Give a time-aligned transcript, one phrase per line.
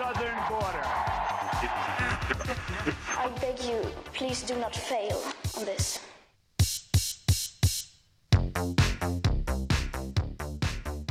[0.00, 0.86] southern border.
[3.24, 3.80] I beg you,
[4.12, 5.18] please do not fail
[5.58, 6.00] on this.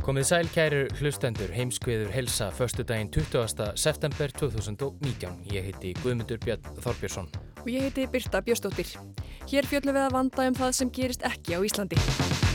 [0.02, 3.76] Komið sæl kæru hlustendur heimskviður helsa förstu daginn 20.
[3.78, 5.38] september 2019.
[5.54, 7.30] Ég heiti Guðmundur Björn Þorbjörnsson.
[7.62, 8.98] Og ég heiti Birta Björstóttir.
[9.52, 12.49] Hér fjöllum við að vanda um það sem gerist ekki á Íslandi.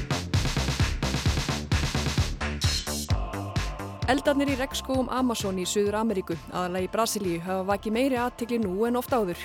[4.05, 8.73] Eldarnir í regnskóum Amazon í Suður Ameríku, aðalega í Brasilíu, hafa vakið meiri aðtikli nú
[8.85, 9.39] en oft áður.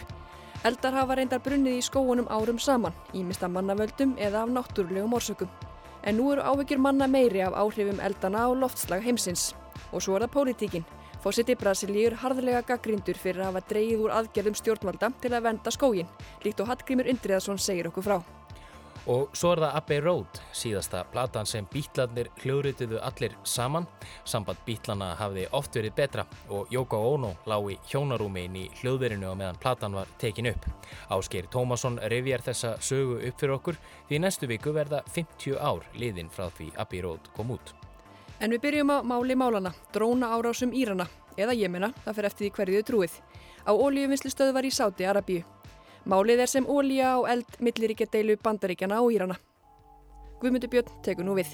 [0.67, 5.47] Eldar hafa reyndar brunnið í skóunum árum saman, ímist af mannavöldum eða af náttúrulegum orsökum.
[6.03, 9.53] En nú eru ávegjur manna meiri af áhrifum eldana á loftslag heimsins.
[9.93, 10.87] Og svo er það pólitíkin.
[11.23, 16.11] Fósiti Brasilíur harðlega gaggrindur fyrir að hafa dreyið úr aðgerðum stjórnvalda til að venda skógin,
[16.43, 18.38] líkt og Hallgrímur Indriðarsson segir okkur frá.
[19.08, 23.88] Og svo er það Abbey Road, síðasta platan sem bítlarnir hljóðrituðu allir saman.
[24.28, 29.30] Samband bítlana hafði oft verið betra og Yoko Ono lág í hjónarúmi inn í hljóðverinu
[29.31, 30.67] og meðan platan var tekin upp.
[31.09, 36.30] Ásker Tómasson revjar þessa sögu upp fyrir okkur því næstu viku verða 50 ár liðin
[36.33, 37.73] frá því Abbey Road kom út.
[38.39, 42.52] En við byrjum á máli málana, dróna árásum Írana, eða Jemena, það fyrir eftir því
[42.55, 43.16] hverju þau trúið,
[43.67, 45.44] á ólíuvinnslustöðvar í Sáti Arabíu.
[46.09, 49.36] Málið er sem ólíja á eld milliríkja deilu bandaríkjana og Írana.
[50.42, 51.52] Guðmundur Björn tekur nú við.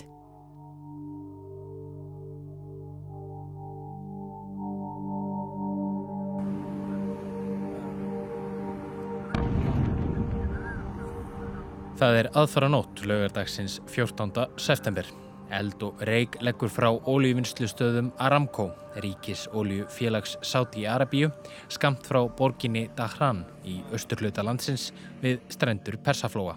[11.99, 14.47] Það er aðfara nótt lögardagsins 14.
[14.59, 15.24] september.
[15.53, 18.71] Eld og reik leggur frá ólíuvinnslustöðum Aramco,
[19.03, 21.29] ríkis ólíufélags Sáti í Arabíu,
[21.69, 24.91] skamt frá borginni Dahran í austurhluta landsins
[25.21, 26.55] við strendur Persaflóa.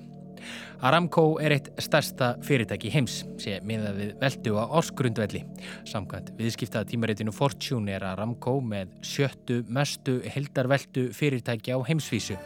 [0.80, 5.42] Aramco er eitt stærsta fyrirtæki heims, sé miða við veldu á áskrundvelli.
[5.88, 12.38] Samkvæmt viðskiptaða tímaritinu Fortune er Aramco með sjöttu mestu heldarveldu fyrirtæki á heimsvísu.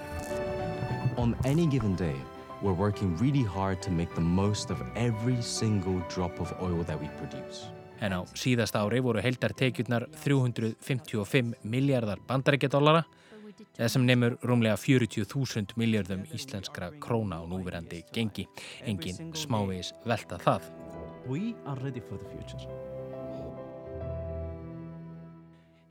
[1.21, 2.17] On any given day,
[2.63, 7.01] we're working really hard to make the most of every single drop of oil that
[7.01, 7.67] we produce.
[8.01, 13.05] En á síðasta ári voru heldartekjurnar 355 miljardar bandarækjadólara
[13.79, 18.49] eða sem nefnur rúmlega 40.000 miljardum íslenskra króna á núverandi gengi.
[18.87, 20.73] Engin smávegis velta það.
[21.27, 22.92] We are ready for the future.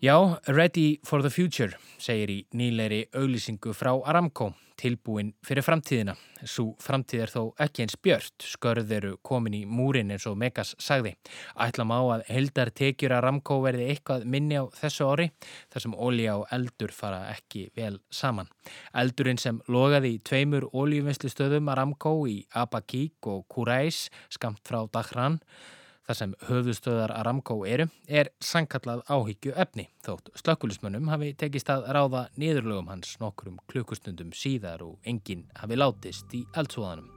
[0.01, 4.47] Já, Ready for the Future segir í nýleiri auglýsingu frá Aramco,
[4.81, 6.15] tilbúin fyrir framtíðina.
[6.41, 10.71] Svo framtíð er þó ekki eins björt, skörð eru komin í múrin eins og Megas
[10.81, 11.11] sagði.
[11.53, 15.27] Ætlam á að heldar tekjur Aramco verði eitthvað minni á þessu ári,
[15.69, 18.49] þar sem ólíja og eldur fara ekki vel saman.
[18.97, 25.37] Eldurinn sem logaði í tveimur ólíuvinnslustöðum Aramco í Abaqík og Kurais, skamt frá Dahran,
[26.07, 32.27] þar sem höfðustöðar Aramco eru, er sankallað áhyggju efni, þótt slökkulismönnum hafi tekist að ráða
[32.41, 37.09] niðurlögum hans nokkurum klukkustundum síðar og enginn hafi látist í eldsvoðanum.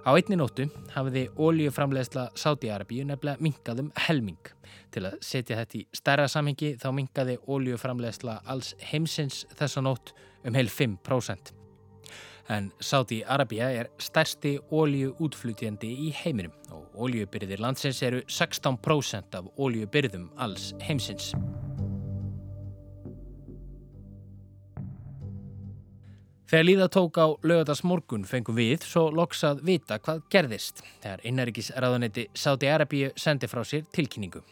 [0.00, 4.40] Á einni nóttu hafiði óljuframlegsla Sáti-Arabíu nefnilega minkað um helming.
[4.94, 10.56] Til að setja þetta í stærra samhengi þá minkaði óljuframlegsla alls heimsins þessa nótt um
[10.56, 11.59] heil 5%.
[12.50, 20.72] En Sáti-Arabia er stærsti óljuútflutjandi í heiminum og óljubyrðir landsins eru 16% af óljubyrðum alls
[20.82, 21.30] heimsins.
[26.50, 31.22] Þegar líða tók á lögadags morgun fengum við svo loks að vita hvað gerðist þegar
[31.30, 34.42] innaríkisraðanetti Sáti-Arabíu sendi frá sér tilkynningu.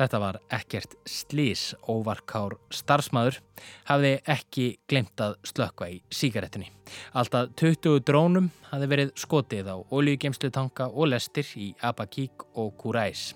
[0.00, 3.36] Þetta var ekkert slís óvarkár starfsmæður,
[3.84, 6.70] hafði ekki glemt að slökka í síkaretinni.
[7.12, 13.34] Alltaf 20 drónum hafði verið skotið á oljugemslutanka og lestir í Abaqík og Kurais.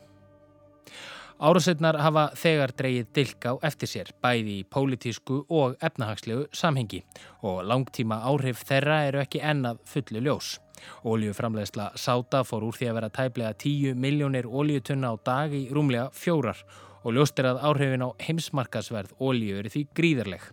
[1.43, 7.01] Árasetnar hafa þegar dreyið dilka á eftir sér, bæði í pólitísku og efnahagslegu samhengi
[7.43, 10.61] og langtíma áhrif þeirra eru ekki ennað fullu ljós.
[11.03, 16.13] Óljuframlegsla Sáta fór úr því að vera tæplega 10 miljónir óljutunna á dag í rúmlega
[16.15, 16.63] fjórar
[17.03, 20.47] og ljóst er að áhrifin á heimsmarkasverð ólíu eru því gríðarleg.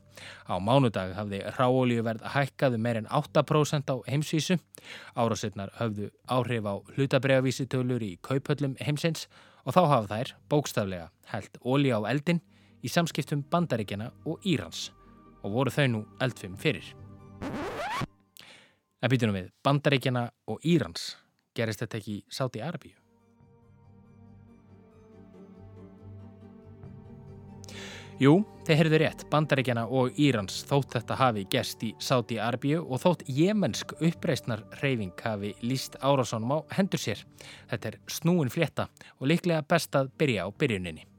[0.49, 4.57] Á mánudag hafði ráolíuverð hækkaðu meir en 8% á heimsvísu.
[5.15, 9.29] Árásetnar höfðu áhrif á hlutabriðavísitölur í kauphöllum heimsins
[9.65, 12.41] og þá hafa þær bókstaflega held ólí á eldin
[12.81, 14.89] í samskiptum bandaríkjana og Írans
[15.41, 16.85] og voru þau nú eldfum fyrir.
[19.01, 21.15] En býtunum við, bandaríkjana og Írans
[21.57, 22.97] gerist þetta ekki í Sáti Arabíu?
[28.21, 28.35] Jú,
[28.67, 33.23] þeir heyrðu rétt, Bandaríkjana og Írans þótt þetta hafi gerst í Sáti Arbíu og þótt
[33.33, 37.25] jemensk uppreysnar reyfing hafi líst árásónum á hendur sér.
[37.71, 41.10] Þetta er snúin flétta og líklega best að byrja á byrjuninni.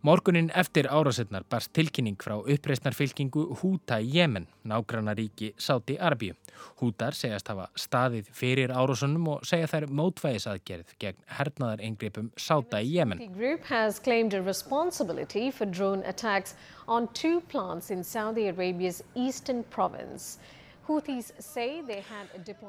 [0.00, 6.32] Morgunin eftir árásetnar barst tilkynning frá uppreysnarfylkingu Húta í Jemen, nágrannaríki Sáti Arbíu.
[6.80, 12.94] Hútar segjast hafa staðið fyrir árásunum og segja þær mótvægisaðgerð gegn hernaðar engripum Sáta í
[12.96, 13.20] Jemen.
[13.20, 13.28] The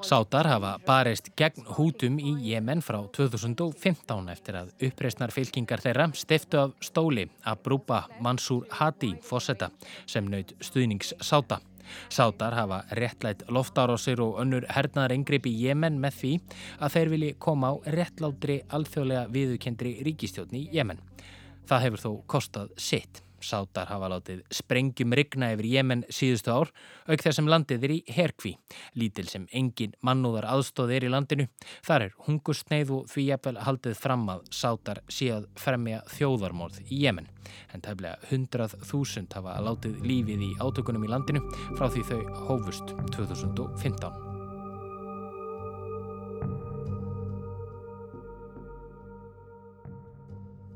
[0.06, 6.60] Sátar hafa barist gegn hútum í Jemen frá 2015 eftir að uppreysnar fylkingar þeirra stiftu
[6.62, 9.72] af stóli að brúpa Mansur Hadi fósetta
[10.06, 11.58] sem naut stuðnings Sáta.
[12.14, 16.36] Sátar hafa réttlætt loftárásir og önnur hernaðar engripp í Jemen með því
[16.78, 21.02] að þeir vilji koma á réttlátri alþjóðlega viðukendri ríkistjóðni í Jemen.
[21.66, 23.26] Það hefur þó kostað sitt.
[23.46, 26.72] Sátar hafa látið sprengjum rigna yfir Jemen síðustu ár,
[27.08, 28.54] auk þess sem landið er í herkví.
[29.00, 31.48] Lítil sem engin mannúðar aðstóð er í landinu.
[31.88, 37.30] Þar er hungustneið og því jafnvel haldið fram að Sátar síðan fremja þjóðarmorð í Jemen.
[37.74, 41.46] En tæmlega 100.000 hafa látið lífið í átökunum í landinu
[41.78, 44.31] frá því þau hófust 2015.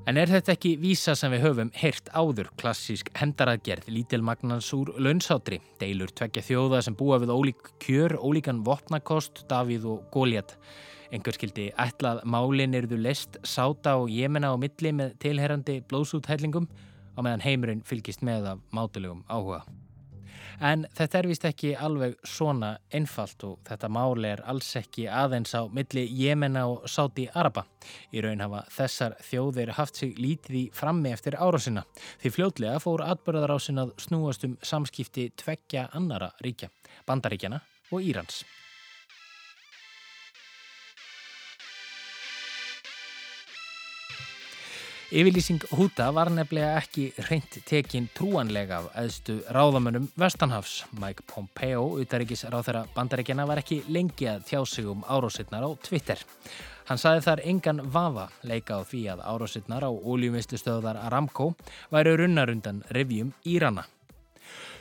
[0.05, 5.57] En er þetta ekki vísa sem við höfum heyrt áður klassísk hendaraðgerð lítilmagnans úr launsátri,
[5.81, 10.53] deilur tvekja þjóða sem búa við ólík kjör, ólíkan vopnakost, Davíð og Góliat.
[11.09, 16.69] Engur skildi ætlað málin eruðu list, sáta og jemena á milli með tilherrandi blóðsúthællingum
[17.17, 19.63] á meðan heimurinn fylgist með af mátulegum áhuga.
[20.59, 25.55] En þetta er vist ekki alveg svona einfalt og þetta máli er alls ekki aðeins
[25.55, 27.65] á milli Jemena og Sáti Araba.
[28.15, 31.85] Í raun hafa þessar þjóðir haft sig lítið í frammi eftir árásina.
[32.21, 36.71] Því fljótlega fór atbyrðarásin að snúast um samskipti tveggja annara ríkja,
[37.05, 37.61] Bandaríkjana
[37.91, 38.43] og Írans.
[45.15, 50.81] Yfirlýsing Húta var nefnilega ekki reynt tekin trúanlega af aðstu ráðamönnum Vestanhafs.
[50.99, 55.71] Mike Pompeo, utaríkis ráð þeirra bandaríkjana, var ekki lengi að tjá sig um árósitnar á
[55.87, 56.19] Twitter.
[56.89, 61.53] Hann saði þar engan vafa leika á því að árósitnar á óljumistu stöðar Aramco
[61.95, 63.87] væri runnarundan revjum Írana.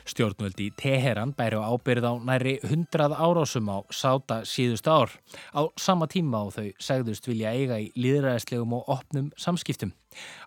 [0.05, 5.09] Stjórnvöldi Teheran bæri á ábyrð á næri 100 árásum á sáta síðust ár.
[5.49, 9.95] Á sama tíma á þau segðust vilja eiga í líðræðislegum og opnum samskiptum.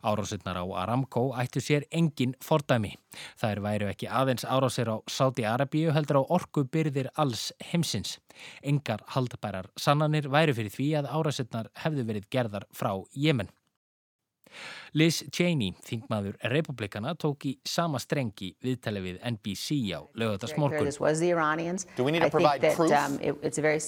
[0.00, 2.94] Árásinnar á Aramco ættu sér engin fordæmi.
[3.34, 8.20] Það er væru ekki aðeins árásir á Sáti Arabíu heldur á orgu byrðir alls heimsins.
[8.62, 13.50] Engar haldbærar sannanir væru fyrir því að árásinnar hefðu verið gerðar frá Jemen.
[14.94, 20.86] Liz Cheney, þingmaður republikana, tók í sama strengi viðtali við NBC á lögadagsmorgun.
[23.42, 23.80] It's a very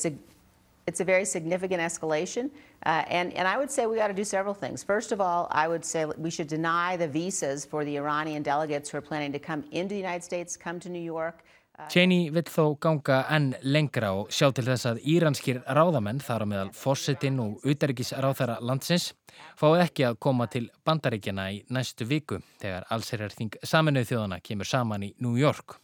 [0.90, 2.50] it's a very significant escalation.
[2.84, 4.82] Uh, and, and I would say we got to do several things.
[4.82, 8.90] First of all, I would say we should deny the visas for the Iranian delegates
[8.90, 11.44] who are planning to come into the United States, come to New York.
[11.88, 16.50] Cheney vill þó ganga enn lengra og sjá til þess að íranskir ráðamenn þar á
[16.52, 19.12] meðal fórsetin og utarikis ráðara landsins
[19.58, 25.08] fáið ekki að koma til bandaríkjana í næstu viku þegar allsherjarþing saminuð þjóðana kemur saman
[25.08, 25.80] í New York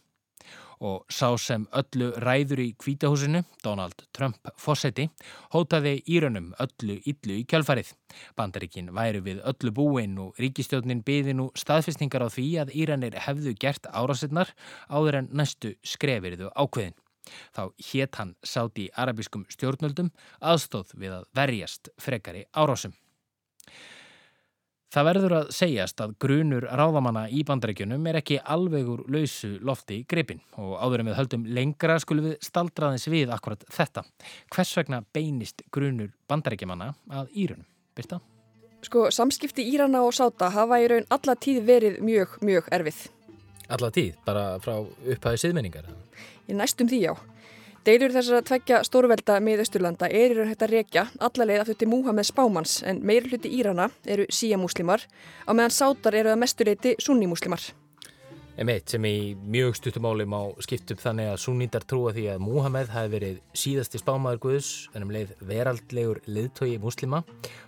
[0.79, 5.07] og sá sem öllu ræður í kvítahúsinu, Donald Trump fósetti,
[5.53, 7.93] hótaði Írunum öllu illu í kjálfarið.
[8.37, 13.55] Bandaríkin væri við öllu búinn og ríkistjónin byði nú staðfestningar á því að Íranir hefðu
[13.59, 14.53] gert árásinnar
[14.89, 16.97] áður en næstu skrefiriðu ákveðin.
[17.55, 22.95] Þá hétt hann sátt í arabískum stjórnöldum aðstóð við að verjast frekari árásum.
[24.97, 30.05] Það verður að segjast að grunur ráðamanna í bandarækjunum er ekki alvegur lausu lofti í
[30.09, 34.01] gripin og áður en við höldum lengra skulum við staldraðins við akkurat þetta.
[34.55, 37.67] Hvers vegna beinist grunur bandarækjumanna að Írunum?
[37.93, 38.17] Byrta?
[38.89, 43.05] Sko, samskipti Írana og Sáta hafa í raun alla tíð verið mjög, mjög erfið.
[43.77, 44.17] Alla tíð?
[44.25, 45.93] Bara frá upphæðu siðmenningar?
[46.49, 47.13] Í næstum því já.
[47.87, 51.77] Deilur þessar að tveggja stórvelda með Östurlanda er í raun hægt að rekja allalegið aftur
[51.79, 55.05] til Múhameð Spámans en meir hluti Írana eru síamúslimar
[55.47, 57.63] á meðan sátar eru að mestureiti sunnimúslimar.
[58.59, 62.91] Emitt sem í mjög stuttumáli má skipt upp þannig að sunnítar trúa því að Múhameð
[62.91, 67.23] hafi verið síðasti spámaður Guðs en um leið veraldlegur liðtói múslima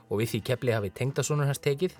[0.10, 1.96] og við því kepli hafi tengdasónur hans tekið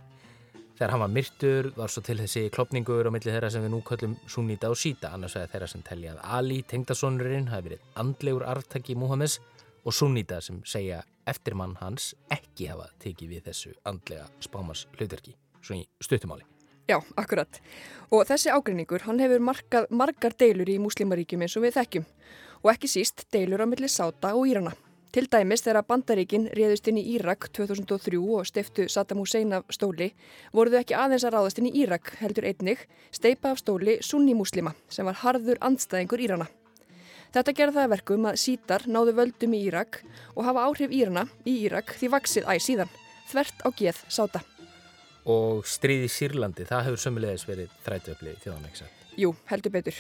[0.80, 3.82] Þegar hann var myrtur var svo til þessi klopningur á milli þeirra sem við nú
[3.84, 8.46] kallum Sunnita og Sita, annars vegar þeirra sem telja að Ali, tengdasónurinn, hafi verið andlegur
[8.48, 9.36] arftaki Múhammes
[9.84, 15.84] og Sunnita sem segja eftirmann hans ekki hafa tekið við þessu andlega spámars hlutverki, svona
[15.84, 16.48] í stuttumáli.
[16.88, 17.60] Já, akkurat.
[18.16, 22.08] Og þessi ágreiningur, hann hefur markað margar deilur í muslimaríkjum eins og við þekkjum
[22.64, 24.72] og ekki síst deilur á milli Sáta og Írana.
[25.10, 30.12] Til dæmis þegar bandaríkin réðust inn í Írak 2003 og stiftu Saddam Hussein af stóli
[30.54, 34.76] voruðu ekki aðeins að ráðast inn í Írak heldur einnig steipa af stóli sunni muslima
[34.86, 36.46] sem var harður andstæðingur Írana.
[37.34, 40.00] Þetta gerði það verkum að sítar náðu völdum í Írak
[40.36, 42.94] og hafa áhrif Írana í Írak því vaksið æg síðan,
[43.34, 44.46] þvert á geð sáta.
[45.26, 48.94] Og stríði Sýrlandi, það hefur sömulegis verið þrætöfli þjóðanleiksa.
[49.18, 49.98] Jú, heldur betur.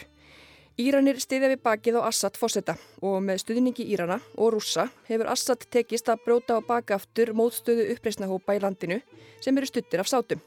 [0.79, 5.65] Íranir stiðja við bakið á Assad fósetta og með stuðningi Írana og rússa hefur Assad
[5.75, 9.01] tekist að bróta á bakaftur mótstöðu uppreysnahópa í landinu
[9.43, 10.39] sem eru stuttir af sátum.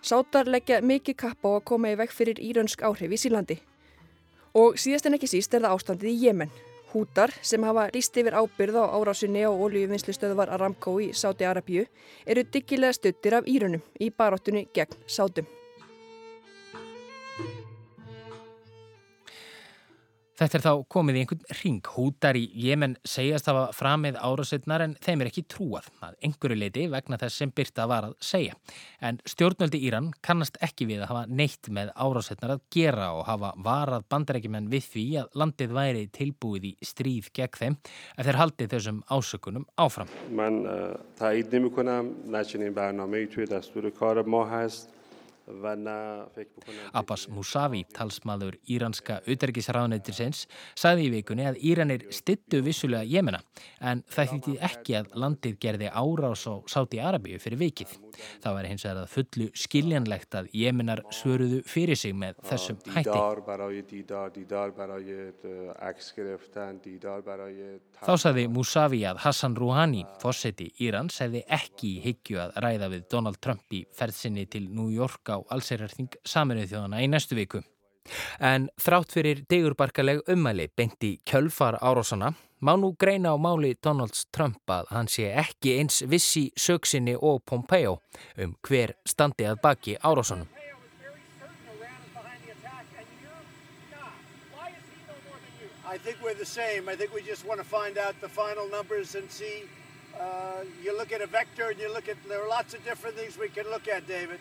[0.00, 3.60] Sátar leggja mikið kapp á að koma í veg fyrir írönsk áhrif í Sýrlandi.
[4.56, 6.58] Og síðast en ekki síst er það ástandið í Jemen.
[6.94, 11.84] Hútar sem hafa líst yfir ábyrð á árásunni á oljuvinnslustöðvar Aramco í Sáti Arabíu
[12.24, 15.44] eru diggilega stuttir af írönum í baróttunni gegn sátum.
[20.42, 24.96] Þetta er þá komið í einhvern ring hútar í Jemen segjast hafa framið árasetnar en
[24.98, 28.56] þeim er ekki trúað að einhverju leiti vegna þess sem Byrta var að segja.
[28.98, 33.52] En stjórnöldi Íran kannast ekki við að hafa neitt með árasetnar að gera og hafa
[33.62, 37.78] varað bandarækjumenn við því að landið væri tilbúið í stríð gegn þeim
[38.16, 40.10] að þeir haldi þessum ásökunum áfram.
[40.34, 40.98] Man, uh,
[46.92, 50.46] Abbas Mousavi, talsmaður íranska auðverkisraðunættisins,
[50.78, 53.40] sagði í vikunni að Íranir stittu vissulega Jemena
[53.80, 57.96] en það þýtti ekki að landið gerði árás á Sáti-Arabíu fyrir vikið.
[58.42, 63.18] Það var hins vegar að fullu skiljanlegt að Jemenar svöruðu fyrir sig með þessum hætti.
[68.02, 73.06] Þá sagði Mousavi að Hassan Rouhani, fórseti Íran, segði ekki í higgju að ræða við
[73.12, 77.62] Donald Trump í ferðsynni til New York á allserjarþing saminuð þjóðana í næstu viku.
[78.42, 84.70] En þrátt fyrir degurbarkaleg ummæli beinti kjölfar árásana má nú greina á máli Donalds Trump
[84.70, 88.00] að hann sé ekki eins vissi söksinni og Pompeo
[88.38, 90.48] um hver standi að baki árásanum.
[95.92, 96.88] I think we're the same.
[96.88, 99.68] I think we just want to find out the final numbers and see.
[100.18, 103.14] Uh, you look at a vector and you look at, there are lots of different
[103.14, 104.40] things we can look at, David.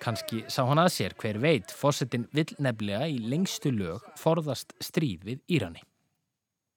[0.00, 5.24] Kanski sá hann að sér hver veit fósettin vill nefnilega í lengstu lög forðast stríð
[5.28, 5.82] við Írani.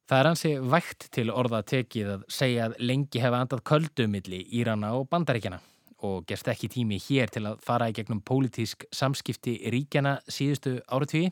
[0.08, 4.94] Það er hansi vægt til orða tekið að segja að lengi hefa andað köldumilli Írana
[4.98, 5.60] og bandaríkjana
[6.04, 11.30] og gerst ekki tími hér til að fara í gegnum pólitísk samskipti ríkjana síðustu áratví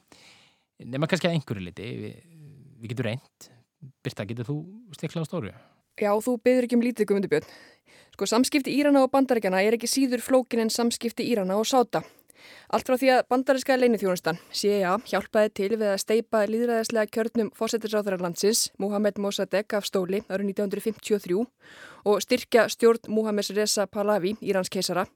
[0.88, 2.22] nema kannski að einhverju liti við,
[2.80, 3.52] við getum reynd
[4.06, 4.56] Birta, getur þú
[4.94, 5.52] stikla á stóru?
[6.00, 7.50] Já, þú beður ekki um lítið guðmundubjörn
[8.22, 12.04] Sko samskipti Írana og bandaríkjana er ekki síður flókin en samskipti Írana og Sáta.
[12.70, 18.68] Allt frá því að bandaríska leinithjónustan, CIA, hjálpaði til við að steipa líðræðislega kjörnum fórsetisráþurarlandsins,
[18.82, 21.42] Mohamed Mossadegh af stóli árið 1953
[22.06, 25.08] og styrkja stjórn Mohamed Reza Pahlavi, Írans keisara,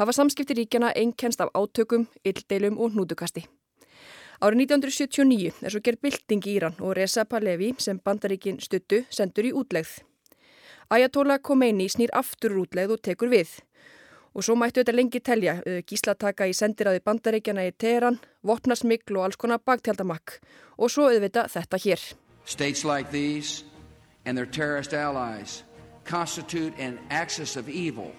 [0.00, 3.44] hafa samskipti ríkjana einkennst af átökum, yldeilum og hnútukasti.
[4.38, 9.48] Árið 1979 er svo gerð bylting í Íran og Reza Pahlavi sem bandaríkin stuttu sendur
[9.48, 9.96] í útlegð.
[10.94, 13.56] Ayatollah Khomeini snýr aftur útleið og tekur við.
[14.38, 19.40] Og svo mættu þetta lengi telja, gíslataka í sendiráði bandaríkjana í Teheran, vopnarsmikl og alls
[19.42, 20.38] konar bagtjaldamakk.
[20.78, 22.06] Og svo auðvita þetta hér.
[22.46, 23.64] States like these
[24.24, 25.64] and their terrorist allies
[26.04, 28.14] constitute an axis of evil,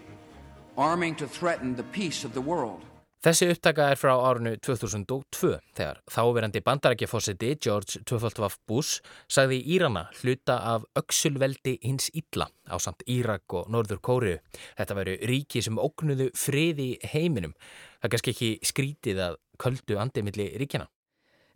[0.75, 2.88] arming to threaten the peace of the world.
[3.19, 8.47] Þessi upptaka er frá árunu 2002 þegar þáverandi bandarækjafósiti George W.
[8.63, 14.37] Bush sagði Írana hluta af öksulveldi hins Ítla á samt Írak og Norður Kóriu.
[14.79, 17.57] Þetta veru ríki sem ógnuðu friði heiminum.
[17.99, 20.87] Það er kannski ekki skrítið að köldu andimilli ríkjana.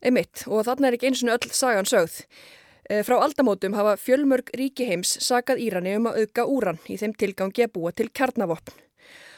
[0.04, 2.26] Einmitt og þarna er ekki eins og öll sagan sögð.
[2.92, 7.16] Eh, frá aldamótum hafa fjölmörg ríki heims sagað Írani um að auka úran í þeim
[7.16, 8.84] tilgangi að búa til kjarnavopn.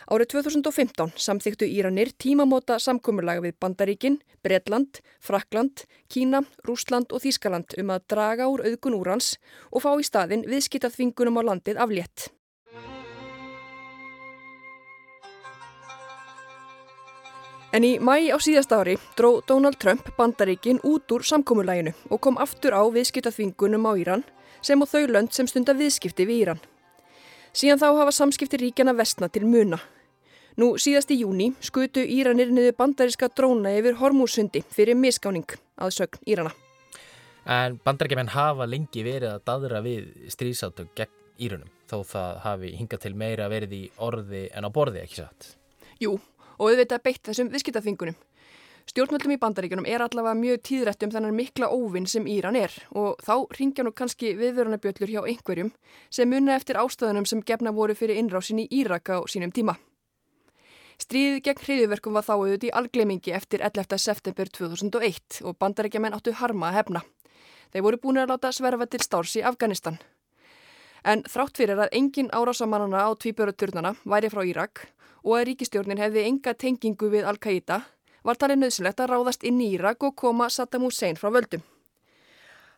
[0.06, 7.90] Árið 2015 samþyktu Íranir tímamóta samkommurlaga við Bandaríkin, Bretland, Frakland, Kína, Rúsland og Þískaland um
[7.90, 9.32] að draga úr auðgun úrans
[9.74, 12.28] og fá í staðin viðskita þvingunum á landið aflétt.
[17.74, 22.38] En í mæ á síðast ári dró Donald Trump Bandaríkin út úr samkommurlæginu og kom
[22.38, 24.24] aftur á viðskita þvingunum á Íran
[24.62, 26.64] sem á þau lönd sem stunda viðskipti við Íran.
[27.58, 29.82] Síðan þá hafa samskipti ríkjana vestna til muna.
[30.56, 36.22] Nú síðast í júni skutu Íranir niður bandaríska dróna yfir Hormúsundi fyrir miskáning að sögn
[36.24, 36.54] Írana.
[37.44, 43.02] En bandaríkjumenn hafa lengi verið að dadra við strísátök gegn Írunum þó það hafi hingað
[43.04, 45.50] til meira verið í orði en á borði ekki satt.
[46.00, 46.14] Jú,
[46.56, 48.16] og auðvitað beitt þessum viðskiptaþingunum.
[48.88, 53.20] Stjórnvöldum í bandaríkunum er allavega mjög tíðrætt um þennan mikla óvinn sem Íran er og
[53.26, 55.74] þá ringja nú kannski viðvörunabjöllur hjá einhverjum
[56.14, 59.76] sem munna eftir ástöðunum sem gefna voru fyrir innrásin í Írak á sínum tíma.
[60.96, 63.98] Stríðið gegn hriðiverkum var þá auðviti í algleimingi eftir 11.
[64.00, 67.02] september 2001 og bandarækjaman áttu harma að hefna.
[67.74, 70.00] Þeir voru búin að láta sverfa til stárs í Afganistan.
[71.04, 74.86] En þrátt fyrir að engin árásamannana á tvíbjöruturnana væri frá Írak
[75.26, 77.82] og að ríkistjórnin hefði enga tengingu við Al-Qaida
[78.26, 81.62] var talið nöðsynlegt að ráðast inn í Írak og koma Saddam Hussein frá völdum.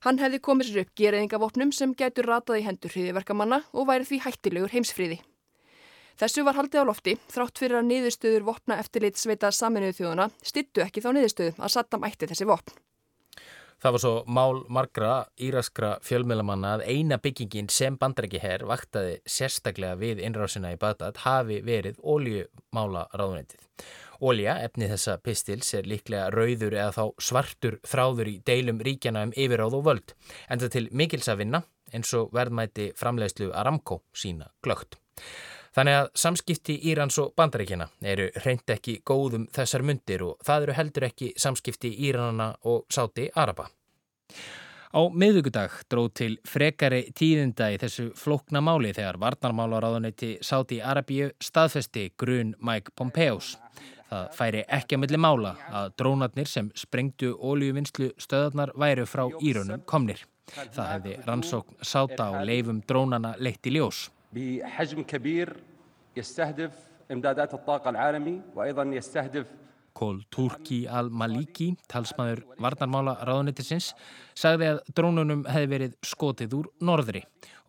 [0.01, 4.23] Hann hefði komið sér upp gerðingavopnum sem getur ratað í hendur hriðiverkamanna og væri því
[4.25, 5.21] hættilegur heimsfríði.
[6.17, 10.81] Þessu var haldið á lofti þrátt fyrir að niðurstöður vopna eftirlit sveita saminuðu þjóðuna stittu
[10.81, 12.73] ekki þá niðurstöðu að Saddam ætti þessi vopn.
[13.77, 19.99] Það var svo mál margra íraskra fjölmjölamanna að eina byggingin sem bandrækji herr vaktaði sérstaklega
[20.01, 23.61] við innrásina í Bagdad hafi verið óljumála ráðunetið.
[24.17, 29.35] Ólja, efni þessa pistils, er líklega rauður eða þá svartur þráður í deilum ríkjana um
[29.37, 30.15] yfiráð og völd,
[30.49, 31.61] en það til mikils að vinna
[31.93, 34.97] eins og verðmæti framleiðslu Aramco sína glögt.
[35.77, 40.73] Þannig að samskipti Írans og bandaríkjana eru reynd ekki góðum þessar myndir og það eru
[40.73, 43.67] heldur ekki samskipti Írana og Sáti Araba.
[44.89, 52.07] Á miðugudag dróð til frekari tíðinda í þessu flókna máli þegar varnarmálaráðunetti Sáti Arabíu staðfesti
[52.17, 53.53] grun Mike Pompeos.
[54.09, 59.85] Það færi ekki að milli mála að drónarnir sem sprengtu ólíuvinnslu stöðarnar væru frá Írunum
[59.85, 60.25] komnir.
[60.55, 64.07] Það hefði rannsókn Sáta og leifum drónana leitt í ljós.
[64.36, 65.56] بحجم كبير
[66.16, 66.72] يستهدف
[67.12, 69.46] إمدادات الطاقة العالمي وأيضا يستهدف
[69.92, 73.90] Kól Turki al-Maliki, talsmaður varnarmála ráðunettisins,
[74.32, 77.20] sagði að drónunum hefði verið skotið úr norðri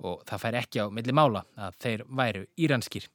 [0.08, 3.10] og það fær ekki á milli mála að þeir væru íranskir.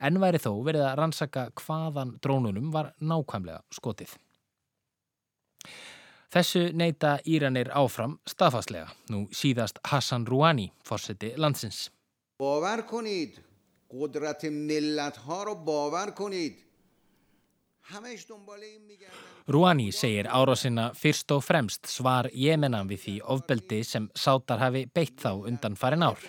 [0.00, 4.12] En væri þó verið að rannsaka hvaðan drónunum var nákvæmlega skotið.
[6.30, 11.88] Þessu neyta Íranir áfram stafaslega, nú síðast Hassan Rouhani, fórseti landsins.
[12.40, 13.38] باور کنید
[13.90, 16.70] قدرت ملت ها رو باور کنید
[19.50, 25.18] Rúani segir árásina fyrst og fremst svar Jemenan við því ofbeldi sem sátar hafi beitt
[25.18, 26.22] þá undan farin ár.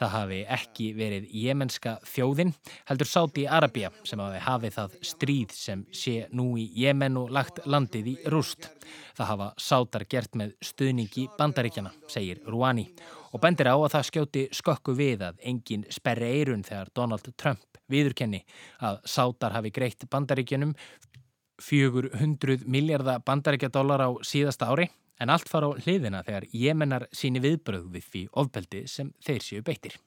[0.00, 2.54] Það hafi ekki verið jemenska þjóðin,
[2.88, 7.34] heldur sáti í Arabia sem hafi hafið það stríð sem sé nú í Jemen og
[7.36, 8.70] lagt landið í rúst.
[9.12, 12.88] Það hafa sátar gert með stuðningi bandaríkjana, segir Rúani
[13.31, 17.81] og bendir á að það skjóti skökku við að engin sperri eirun þegar Donald Trump
[17.91, 18.43] viðurkenni
[18.83, 20.73] að sátar hafi greitt bandaríkjunum
[21.63, 27.87] 400 miljardar bandaríkjadólar á síðasta ári en allt fara á hliðina þegar jemennar síni viðbröð
[27.93, 29.97] við því ofbeldi sem þeir séu beittir.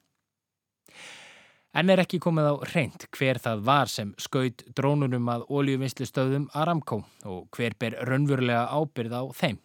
[1.70, 6.48] En er ekki komið á reynd hver það var sem skaut drónunum að óljuvinnslu stöðum
[6.58, 9.60] Aramco og hver ber raunverulega ábyrð á þeim.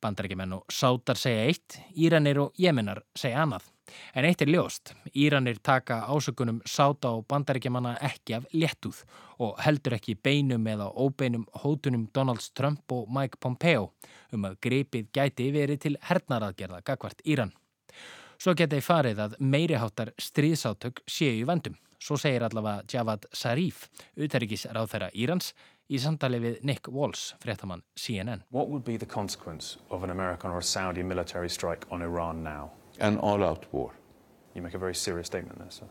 [0.00, 3.66] Bandarækjumenn og sátar segja eitt, Íranir og Jemenar segja annað.
[4.14, 9.02] En eitt er ljóst, Íranir taka ásökunum sáta og bandarækjumanna ekki af léttúð
[9.38, 13.90] og heldur ekki beinum eða óbeinum hótunum Donald Trump og Mike Pompeo
[14.32, 17.52] um að greipið gæti verið til hernaraðgerða gagvart Íran.
[18.40, 21.76] Svo geta í farið að meiriháttar stríðsátök séu í vendum.
[22.00, 23.82] Svo segir allavega Javad Zarif,
[24.16, 25.50] uthærikiðsráð þeirra Írans,
[25.90, 28.44] í samtali við Nick Walsh, fréttamann CNN.
[28.50, 32.44] What would be the consequence of an American or a Saudi military strike on Iran
[32.44, 32.70] now?
[33.00, 33.90] An all-out war.
[34.54, 35.86] You make a very serious statement there, sir.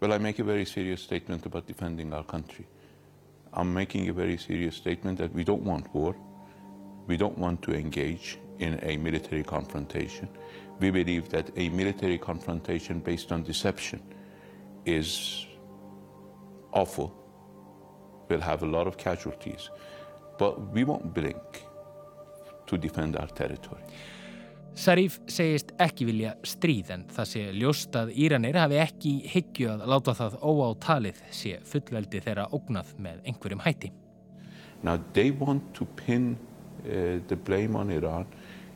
[0.00, 2.66] Well, I make a very serious statement about defending our country.
[3.54, 6.14] I'm making a very serious statement that we don't want war.
[7.06, 10.28] We don't want to engage in a military confrontation.
[10.80, 14.02] We believe that a military confrontation based on deception
[14.84, 15.46] is
[16.72, 17.25] awful
[18.28, 19.70] will have a lot of casualties,
[20.38, 21.64] but we won't blink
[22.66, 23.82] to defend our territory.
[24.76, 29.86] Sarif segist ekki vilja stríð en það sé ljóst að Íranir hafi ekki hyggju að
[29.88, 33.90] láta það óátalið sé fullveldi þeirra ógnað með einhverjum hætti.
[34.82, 36.36] Now they want to pin
[36.84, 38.26] uh, the blame on Iran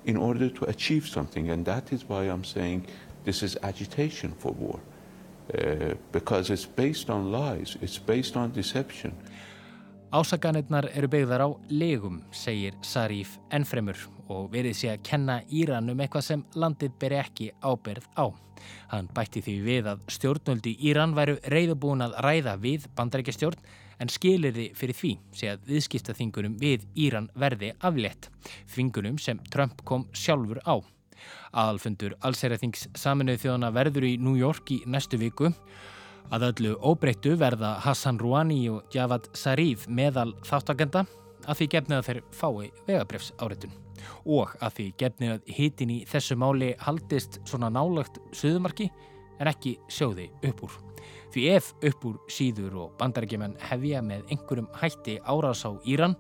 [0.07, 2.87] in order to achieve something and that is why I'm saying
[3.25, 4.81] this is agitation for war
[5.53, 9.13] uh, because it's based on lies, it's based on deception.
[10.11, 13.95] Ásaganirnar eru byggðar á legum, segir Sarif ennfremur
[14.27, 18.27] og verið sé að kenna Íran um eitthvað sem landið beri ekki áberð á.
[18.91, 23.71] Hann bætti því við að stjórnöldi Íran væru reyðubúin að ræða við bandarækjastjórn
[24.03, 28.33] en skilir því fyrir því sé að viðskiptaþingunum við Íran verði aflétt,
[28.67, 30.83] þingunum sem Trump kom sjálfur á.
[31.55, 35.55] Aðalfundur allsæraþings saminuð þjóðana verður í New York í næstu viku
[36.31, 41.07] Að öllu óbreyttu verða Hassan Rouhani og Javad Zarif meðal þáttakenda
[41.49, 43.79] að því gefnið að þeir fái vegabrefs áreitun
[44.25, 48.89] og að því gefnið að hitin í þessu máli haldist svona nálagt söðumarki
[49.41, 50.79] en ekki sjóði upp úr.
[51.31, 56.17] Því ef upp úr síður og bandarækjumenn hefja með einhverjum hætti árás á Íran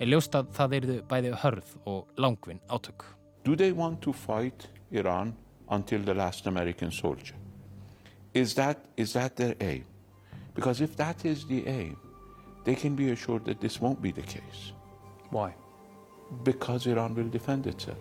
[0.00, 3.04] er ljóst að það erðu bæði hörð og langvinn átök.
[3.44, 5.34] Do they want to fight Iran
[5.68, 7.39] until the last American soldier?
[8.32, 9.84] Is that, is that their aim?
[10.54, 11.96] Because if that is the aim,
[12.64, 14.72] they can be assured that this won't be the case.
[15.30, 15.54] Why?
[16.44, 17.98] Because Iran will defend itself.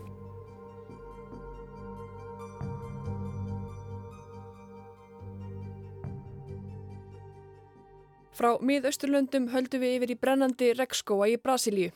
[8.39, 11.89] Frá miðausturlöndum höldum við yfir í brennandi regnskóa í Brasilíu.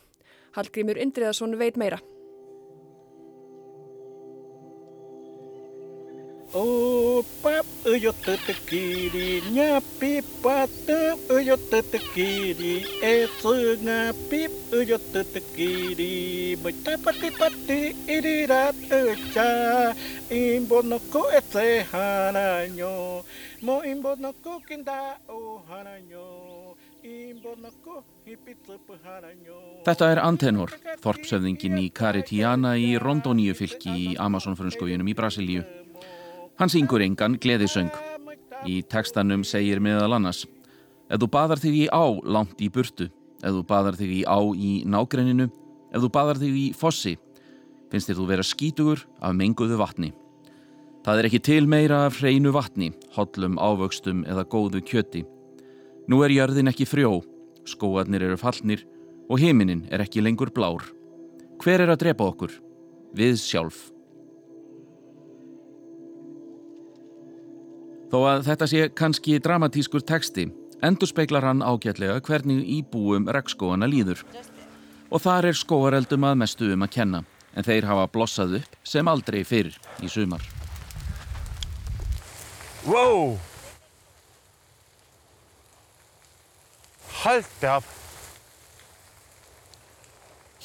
[0.58, 2.02] Hallgrímur Indriðarsson veit meira.
[7.14, 19.94] Opap uyo tetekiri nyapi pata uyo tetekiri esu ngapip uyo tetekiri Mutapati pati irirat ucha
[20.34, 23.22] imbonoko ese hananyo
[23.62, 26.44] Mo imbonoko kinda o hananyo
[29.84, 30.72] Þetta er Antenor,
[31.04, 35.83] þorpsöfðingin í Caritiana í Rondóníu fylki í Amazonfrönskójunum í Brasilíu.
[36.60, 37.92] Hann syngur engan gleðisöng.
[38.70, 40.46] Í tekstanum segir meðal annars
[41.14, 43.06] Ef þú badar þig í á langt í burtu,
[43.44, 45.46] ef þú badar þig í á í nágrenninu,
[45.94, 47.14] ef þú badar þig í fossi,
[47.92, 50.10] finnst þér þú vera skítugur af menguðu vatni.
[51.06, 55.22] Það er ekki til meira af hreinu vatni, hollum ávöxtum eða góðu kjöti.
[56.10, 57.20] Nú er jörðin ekki frjó,
[57.68, 58.82] skóarnir eru fallnir
[59.30, 60.88] og heiminin er ekki lengur blár.
[61.62, 62.58] Hver er að drepa okkur?
[63.14, 63.93] Við sjálf.
[68.14, 70.44] Þó að þetta sé kannski dramatískur teksti,
[70.86, 74.22] endur speiklar hann ágætlega hvernig íbúum regnskóana líður.
[75.10, 77.24] Og þar er skóareldum að mestu um að kenna,
[77.58, 80.46] en þeir hafa blossað upp sem aldrei fyrir í sumar.
[82.86, 83.34] Wow!
[87.24, 87.92] Haldi af!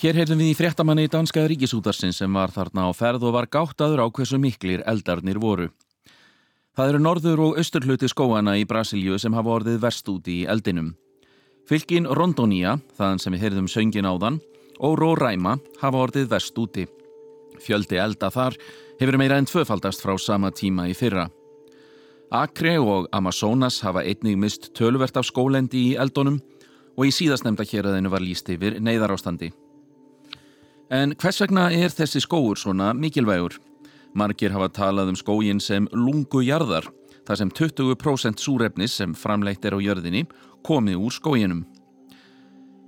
[0.05, 3.49] Hér heyrðum við í fréttamanni í Danska Ríkisútarsinn sem var þarna á ferð og var
[3.49, 5.73] gáttaður á hversu miklir eldarnir voru.
[6.79, 10.93] Það eru norður og austurhluti skóana í Brasilíu sem hafa orðið verst út í eldinum.
[11.67, 14.37] Fylgin Rondónia, þaðan sem við heyrðum söngin áðan,
[14.79, 16.85] og Róræma hafa orðið verst úti.
[17.59, 18.55] Fjöldi elda þar
[19.01, 21.27] hefur meira en tvöfaldast frá sama tíma í fyrra.
[22.31, 26.39] Acre og Amazonas hafa einnig mist tölvert af skólendi í eldunum
[26.95, 29.51] og í síðastnemda héræðinu var líst yfir neyðarástandi.
[30.95, 33.59] En hvers vegna er þessi skóur svona mikilvægur?
[34.15, 36.87] Margir hafa talað um skógin sem lungu jarðar,
[37.29, 40.25] þar sem 20% súrefnis sem framleitt er á jörðinni
[40.65, 41.67] komið úr skóginum.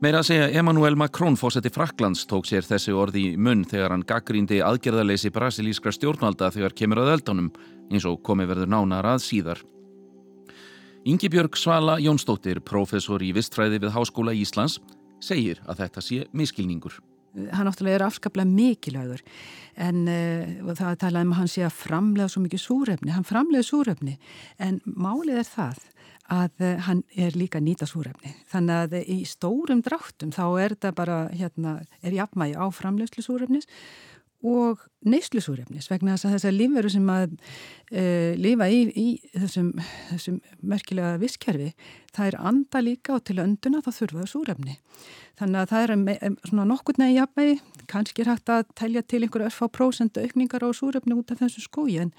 [0.01, 4.07] Meira að segja Emmanuel Macron fósetti Fraklands tók sér þessi orði í munn þegar hann
[4.09, 7.51] gaggrindi aðgerðarleysi brasilískra stjórnvalda þegar kemur að eldunum
[7.93, 9.61] eins og komið verður nánar að síðar.
[11.05, 14.81] Ingi Björg Svala Jónsdóttir, professor í vistfræði við Háskóla Íslands,
[15.21, 16.97] segir að þetta sé miskilningur
[17.53, 19.23] hann náttúrulega er afskaplega mikilvægur.
[19.81, 23.67] En uh, það talaði um að hann sé að framlega svo mikið súrefni, hann framlega
[23.67, 24.19] súrefni.
[24.59, 25.87] En málið er það
[26.31, 28.35] að uh, hann er líka nýta súrefni.
[28.51, 33.71] Þannig að í stórum dráttum þá er þetta bara hérna, er jafnmægi á framlegslu súrefnis
[34.47, 39.71] og neyslusúrefnis vegna þess að þessar lífveru sem að uh, lifa í, í þessum,
[40.11, 40.39] þessum
[40.73, 41.71] merkilega visskerfi
[42.17, 44.77] það er anda líka og til önduna þá þurfa það súrefni.
[45.41, 47.59] Þannig að það er með, svona nokkur neði jafnvegi
[47.91, 51.65] kannski er hægt að telja til einhverju örfá prósendu aukningar á súrefni út af þessu
[51.67, 52.15] skói en,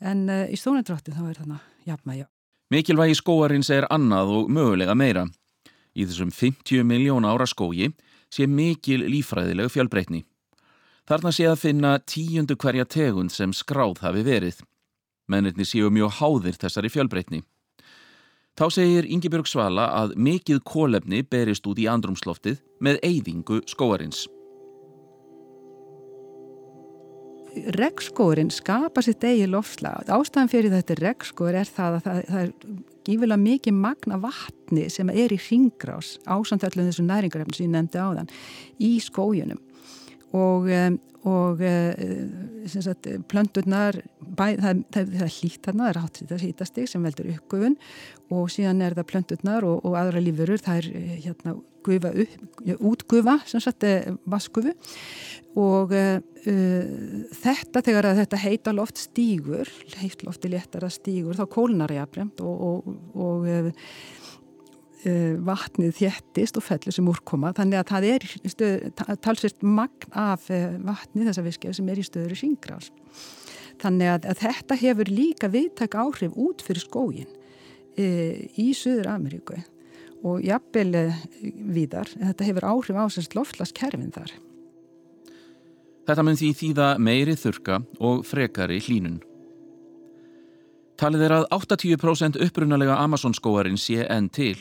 [0.00, 2.28] en uh, í stónadráttin þá er þannig jafnvegi
[2.72, 5.26] Mikilvægi skóarins er annað og mögulega meira.
[5.92, 7.90] Í þessum 50 miljón ára skói
[8.32, 10.22] sé mikil lífræðileg fjölbreytni
[11.12, 14.62] Þarna sé að finna tíundu hverja tegund sem skráð hafi verið.
[15.28, 17.40] Mennirni séu mjög háðir þessari fjölbreytni.
[18.56, 24.22] Þá segir Ingebjörg Svala að mikið kólefni berist út í andrumsloftið með eyðingu skóarins.
[27.76, 30.08] Regnskórin skapa sitt eigi lofslag.
[30.08, 32.54] Ástæðan fyrir þetta regnskór er það að það, það er
[33.10, 38.08] gífilega mikið magna vatni sem er í ringrás ásandallum þessu næringarefni sem ég nefndi á
[38.16, 38.32] þann
[38.80, 39.60] í skójunum
[40.32, 40.68] og,
[41.28, 41.60] og
[42.72, 47.04] sagt, plöndurnar bæ, það, það, það er hlýtt þarna, það er hátt þetta hýtastig sem
[47.08, 47.76] veldur uppgufun
[48.32, 50.90] og síðan er það plöndurnar og, og aðra lífurur það er
[51.26, 52.34] hérna gufa upp,
[52.78, 53.84] útgufa sem sagt
[54.30, 54.72] vaskufu
[55.58, 56.18] og uh,
[57.42, 59.68] þetta þegar að þetta heita loft stígur
[60.00, 63.88] heit lofti léttar að stígur þá kólnar jafnbremt og, og, og uh,
[65.46, 67.50] vatnið þjættist og fellur sem úrkoma.
[67.56, 68.84] Þannig að það er stöð,
[69.24, 72.92] talsist magn af vatnið þessa viskja sem er í stöður í syngrás
[73.82, 79.58] þannig að, að þetta hefur líka viðtak áhrif út fyrir skógin uh, í Suður Ameríku
[80.22, 81.10] og jafnvel
[81.74, 84.30] viðar þetta hefur áhrif á sérst loftlaskerfin þar.
[86.06, 89.20] Þetta mun því þýða meiri þurka og frekari hlínun.
[90.98, 94.60] Talið er að 80% upprunalega Amazonskóarinn sé enn til,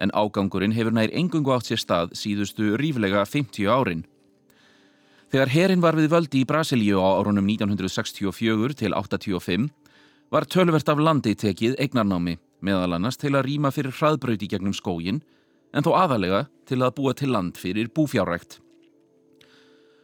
[0.00, 4.06] en ágangurinn hefur nær engungu átt sér stað síðustu ríflega 50 árin.
[5.30, 9.68] Þegar herin var við völdi í Brasilíu á árunum 1964 til 85
[10.30, 15.20] var tölvert af landi tekið eignarnámi, meðal annars til að rýma fyrir hraðbrauti gegnum skógin,
[15.74, 18.58] en þó aðalega til að búa til land fyrir búfjárrækt.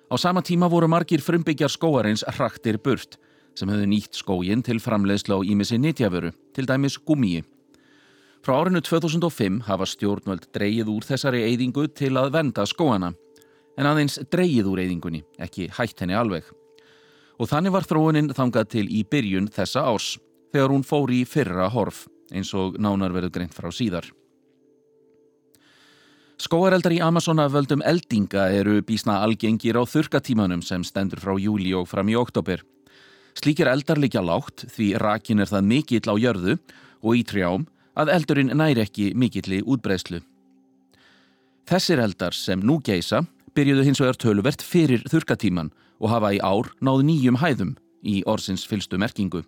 [0.06, 3.18] Á sama tíma voru margir frumbyggjar skóarins hraktir burt
[3.56, 7.42] sem hefðu nýtt skógin til framleiðsla á ímissi nýtjaföru, til dæmis gumíi.
[8.46, 13.08] Frá árinu 2005 hafa stjórnvöld dreyið úr þessari eyðingu til að venda skóana,
[13.74, 16.46] en aðeins dreyið úr eyðingunni, ekki hætt henni alveg.
[17.42, 20.12] Og þannig var þróunin þangað til í byrjun þessa árs,
[20.54, 24.12] þegar hún fór í fyrra horf, eins og nánar verður greint frá síðar.
[26.38, 31.90] Skóareldar í Amazona völdum eldinga eru bísna algengir á þurkatímanum sem stendur frá júli og
[31.90, 32.62] fram í oktober.
[33.34, 36.60] Slíkir eldar líkja lágt því rakin er það mikill á jörðu
[37.02, 40.20] og í trjám að eldurinn næri ekki mikilli útbreyslu.
[41.66, 43.24] Þessir eldar sem nú geisa
[43.56, 47.74] byrjuðu hins vegar töluvert fyrir þurkatíman og hafa í ár náð nýjum hæðum
[48.06, 49.42] í orsins fylstu merkingu.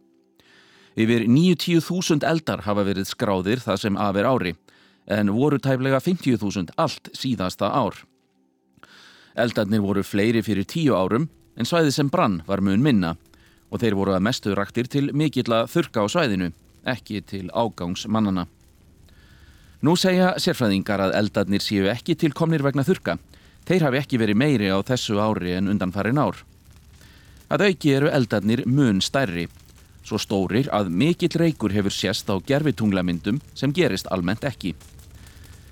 [0.98, 4.54] Yfir 90.000 eldar hafa verið skráðir það sem afer ári
[5.08, 7.94] en voru tæflega 50.000 allt síðasta ár.
[9.38, 13.14] Eldarnir voru fleiri fyrir tíu árum en svæði sem brann var mun minna
[13.70, 16.50] og þeir voru að mestu raktir til mikill að þurka á svæðinu,
[16.90, 18.46] ekki til ágangsmannana.
[19.86, 23.14] Nú segja sérfræðingar að eldarnir séu ekki tilkomnir vegna þurka.
[23.68, 26.42] Þeir hafi ekki verið meiri á þessu ári en undanfarin ár.
[27.48, 29.46] Að auki eru eldarnir mun stærri,
[30.02, 34.74] svo stórir að mikill reykur hefur sérst á gerfitunglamyndum sem gerist almennt ekki.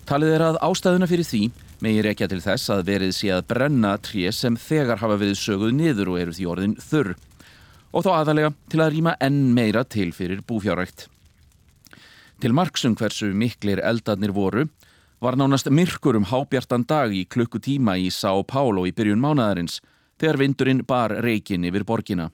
[0.07, 1.42] Talið er að ástæðuna fyrir því
[1.83, 5.74] megir ekki til þess að verið sé að brenna tré sem þegar hafa verið söguð
[5.76, 7.16] niður og eru því orðin þurr
[7.96, 11.06] og þá aðalega til að rýma enn meira til fyrir búfjárækt.
[12.44, 14.66] Til marksum hversu miklir eldarnir voru
[15.24, 19.80] var nánast myrkur um hábjartan dag í klukkutíma í São Paulo í byrjun mánadarins
[20.20, 22.28] þegar vindurinn bar reikin yfir borgina.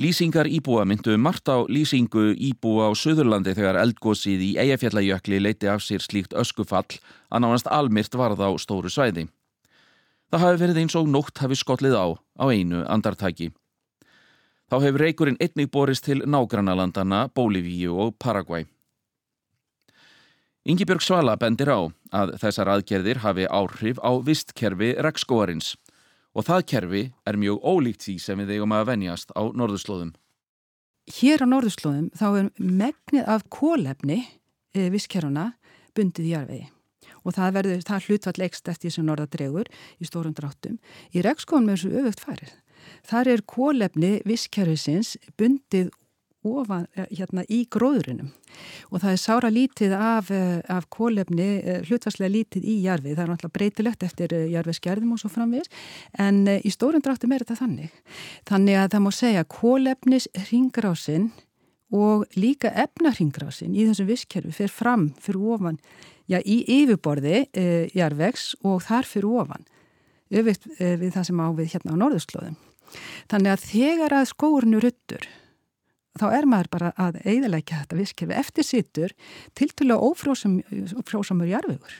[0.00, 5.84] Lýsingar íbúa myndu margt á lýsingu íbúa á Suðurlandi þegar eldgósið í Eyjafjallajökli leiti af
[5.84, 6.96] sér slíkt öskufall
[7.28, 9.28] að nánast almyrt varð á stóru svæði.
[10.32, 13.50] Það hafi verið eins og nótt hafi skollið á á einu andartæki.
[14.70, 18.68] Þá hefur reykurinn einnig borist til nágrannalandana Bólivíu og Paraguay.
[20.62, 25.72] Yngibjörg Svala bendir á að þessar aðgerðir hafi áhrif á vistkerfi regnskóarins
[26.38, 30.14] og það kerfi er mjög ólíkt því sem við eigum að venjast á norðurslóðum.
[31.18, 34.22] Hér á norðurslóðum þá er megnið af kólefni
[34.70, 35.54] e, vistkerfuna
[35.98, 36.64] bundið í jarfiði
[37.26, 39.66] og það verður, það hlutvall ekst eftir sem norðadregur
[39.98, 40.78] í stórum dráttum.
[41.10, 42.54] Í regnskóðum er þessu öfugt farið.
[43.08, 45.90] Þar er kólefni vistkerfisins bundið
[46.46, 48.30] ofan hérna í gróðurinnum
[48.90, 50.30] og það er sára lítið af,
[50.72, 51.48] af kólefni,
[51.86, 55.68] hlutvarslega lítið í jarfið, það er náttúrulega breytilegt eftir jarfiðskerðum og svo framvis
[56.18, 58.00] en í stórum dráttum er þetta þannig.
[58.48, 61.28] Þannig að það má segja kólefnis ringrásin
[61.94, 65.78] og líka efnarringrásin í þessum visskerfi fyrir fram, fyrir ofan
[66.30, 69.68] já, í yfirborði e, jarvegs og þar fyrir ofan.
[70.30, 72.58] Öfitt e, við það sem á við hérna á norðurslóðum
[73.30, 75.28] þannig að þegar að skórinu ruttur
[76.18, 79.16] þá er maður bara að eiðalækja þetta visskerfi eftir sittur
[79.54, 81.98] til til að ófrósamur jarfiður.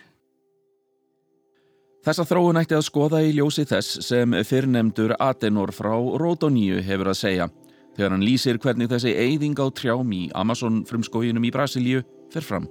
[2.01, 7.19] Þessa þróun ætti að skoða í ljósi þess sem fyrrnemdur Atenor frá Rodoníu hefur að
[7.21, 7.49] segja
[7.97, 12.01] þegar hann lýsir hvernig þessi eyðing á trjám í Amazon frumskóginum í Brasilíu
[12.33, 12.69] fer fram.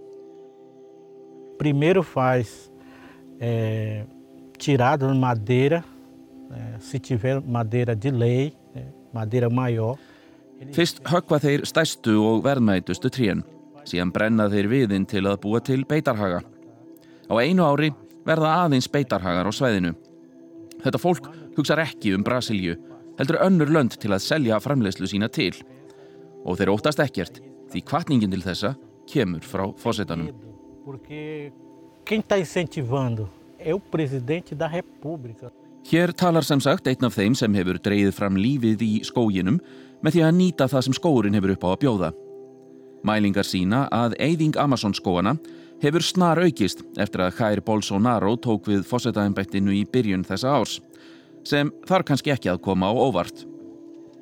[1.59, 2.71] Primeiro faz
[3.37, 4.07] é,
[4.57, 5.83] tirada de madeira,
[6.51, 8.83] é, se tiver madeira de lei, é,
[9.13, 9.97] madeira maior.
[10.75, 13.45] Fyrst höggva þeir stæstu og verðmætustu tríen,
[13.87, 16.41] síðan brenna þeir viðinn til að búa til beitarhaga.
[17.29, 17.93] Á einu ári
[18.27, 19.93] verða aðeins beitarhagar á sveðinu.
[20.83, 22.75] Þetta fólk hugsar ekki um Brasilíu,
[23.19, 25.53] heldur önnur lönd til að selja framlegslu sína til.
[26.47, 28.75] Og þeir óttast ekkert, því kvartningin til þessa
[29.09, 30.31] kemur frá fósettanum.
[35.87, 39.61] Hér talar sem sagt einn af þeim sem hefur dreyið fram lífið í skóginum
[40.03, 42.09] með því að nýta það sem skórin hefur upp á að bjóða.
[43.07, 45.37] Mælingar sína að eyðing Amazon skóana
[45.79, 50.79] hefur snar aukist eftir að Jair Bolsonaro tók við fósetaðinbættinu í byrjun þessa árs,
[51.47, 53.45] sem þar kannski ekki að koma á óvart.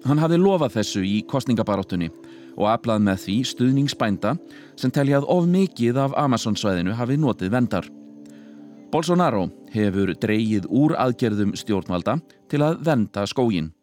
[0.05, 2.11] Hann hafði lofað þessu í kostningabaróttunni
[2.57, 4.35] og aflað með því stuðningsbænda
[4.77, 7.89] sem teljað of mikið af Amazon-svæðinu hafi notið vendar.
[8.87, 13.73] Bolsonaro hefur dreyið úr aðgerðum stjórnvalda til að venda skógin.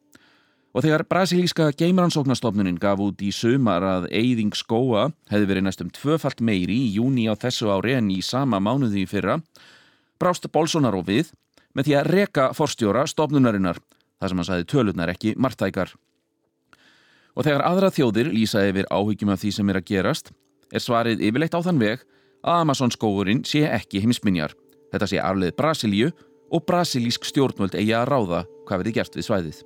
[0.75, 6.41] Og þegar brasilíska geimrannsóknastofnunin gaf út í sumar að eyðing skóa hefði verið næstum tvöfalt
[6.41, 9.37] meiri í júni á þessu ári en í sama mánuði í fyrra,
[10.19, 11.31] brást Bolsonaro við
[11.77, 13.79] með því að reka forstjóra stofnunarinnar,
[14.19, 15.93] þar sem hann saði tölurnar ekki margtækar.
[17.37, 20.33] Og þegar aðra þjóðir lýsa yfir áhyggjum af því sem er að gerast,
[20.73, 22.03] er svarið yfirleitt á þann veg
[22.41, 24.55] að Amazon skóurinn sé ekki heimsminjar.
[24.95, 26.11] Þetta sé afleið Brasilíu
[26.55, 29.63] og brasilísk stjórnvöld eigi að ráða hvað verði gert við svæðið.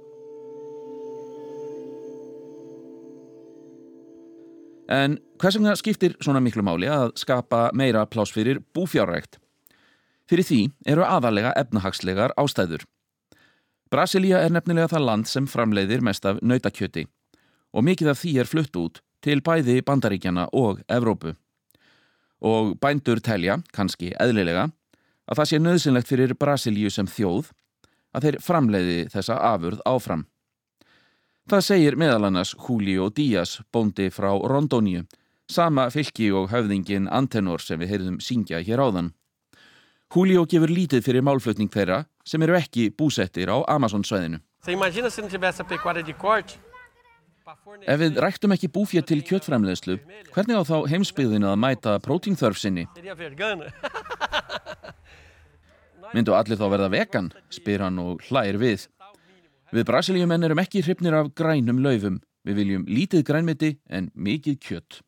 [4.89, 9.37] En hvers vegna skiptir svona miklu máli að skapa meira pláss fyrir búfjárrækt?
[10.29, 12.87] Fyrir því eru aðalega efnahagslegar ástæður.
[13.93, 17.05] Brasilia er nefnilega það land sem framleiðir mest af nautakjöti
[17.77, 21.35] og mikið af því er flutt út til bæði bandaríkjana og Evrópu.
[22.41, 24.69] Og bændur telja, kannski eðlilega,
[25.29, 27.53] að það sé nöðsynlegt fyrir Brasilíu sem þjóð
[28.17, 30.25] að þeir framleiði þessa afurð áfram.
[31.49, 35.07] Það segir meðal annars Julio Díaz, bóndi frá Rondóníu,
[35.49, 39.13] sama fylki og höfðingin Antenor sem við heyrðum syngja hér áðan.
[40.13, 44.41] Julio gefur lítið fyrir málflutning þeirra sem eru ekki búsettir á Amazon-svæðinu.
[47.89, 49.97] Ef við ræktum ekki búfjör til kjötframlegslu,
[50.35, 52.85] hvernig á þá heimsbyðinu að mæta prótínþörf sinni?
[56.15, 58.87] Myndu allir þá verða vegan, spyr hann og hlægir við.
[59.75, 62.23] Við brasilíumenn erum ekki hrifnir af grænum laufum.
[62.47, 65.01] Við viljum lítið grænmiti en mikið kjött.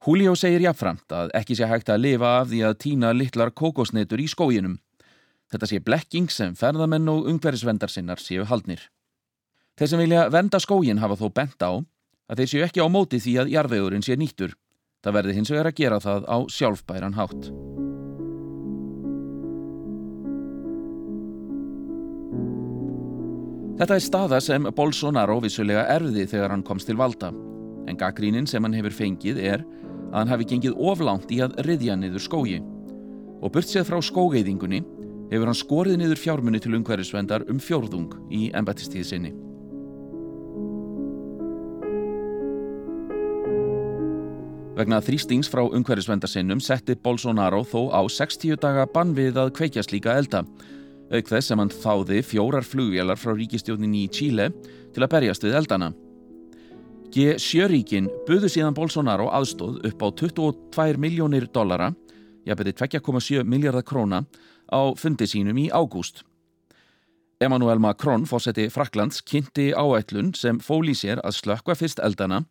[0.00, 4.22] Julio segir jáfnframt að ekki sé hægt að lifa af því að týna litlar kokosnetur
[4.22, 4.78] í skóginum.
[5.50, 8.86] Þetta sé blekking sem ferðamenn og ungverðisvendarsinnar séu haldnir.
[9.76, 11.82] Þeir sem vilja venda skógin hafa þó bent á
[12.30, 14.54] að þeir séu ekki á móti því að jarðvegurinn sé nýttur.
[15.02, 17.50] Það verði hins vegar að gera það á sjálfbæran hátt.
[23.80, 27.30] Þetta er staða sem Bolsonaro vissulega erfiði þegar hann komst til valda.
[27.88, 31.94] En gaggrínin sem hann hefur fengið er að hann hafi gengið oflánt í að riðja
[31.96, 32.58] niður skógi.
[33.40, 34.82] Og burt séð frá skógeiðingunni
[35.30, 39.32] hefur hann skorið niður fjármunni til umhverfisvendar um fjórðung í embættistíð sinni.
[44.76, 50.18] Vegna þrýstings frá umhverfisvendarsinnum setti Bolsonaro þó á 60 daga bann við að kveikja slíka
[50.20, 50.44] elda
[51.10, 54.50] auk þess sem hann þáði fjórar flugvélar frá ríkistjóninni í Chile
[54.94, 55.90] til að berjast við eldana.
[57.10, 61.90] G7-ríkin buðu síðan Bolsonaro aðstóð upp á 22 miljónir dollara,
[62.46, 64.22] jafnveg 2,7 miljardar króna,
[64.70, 66.22] á fundi sínum í ágúst.
[67.40, 72.44] Emmanuel Macron, fósetti Fraklands, kynnti áætlun sem fóli sér að slökka fyrst eldana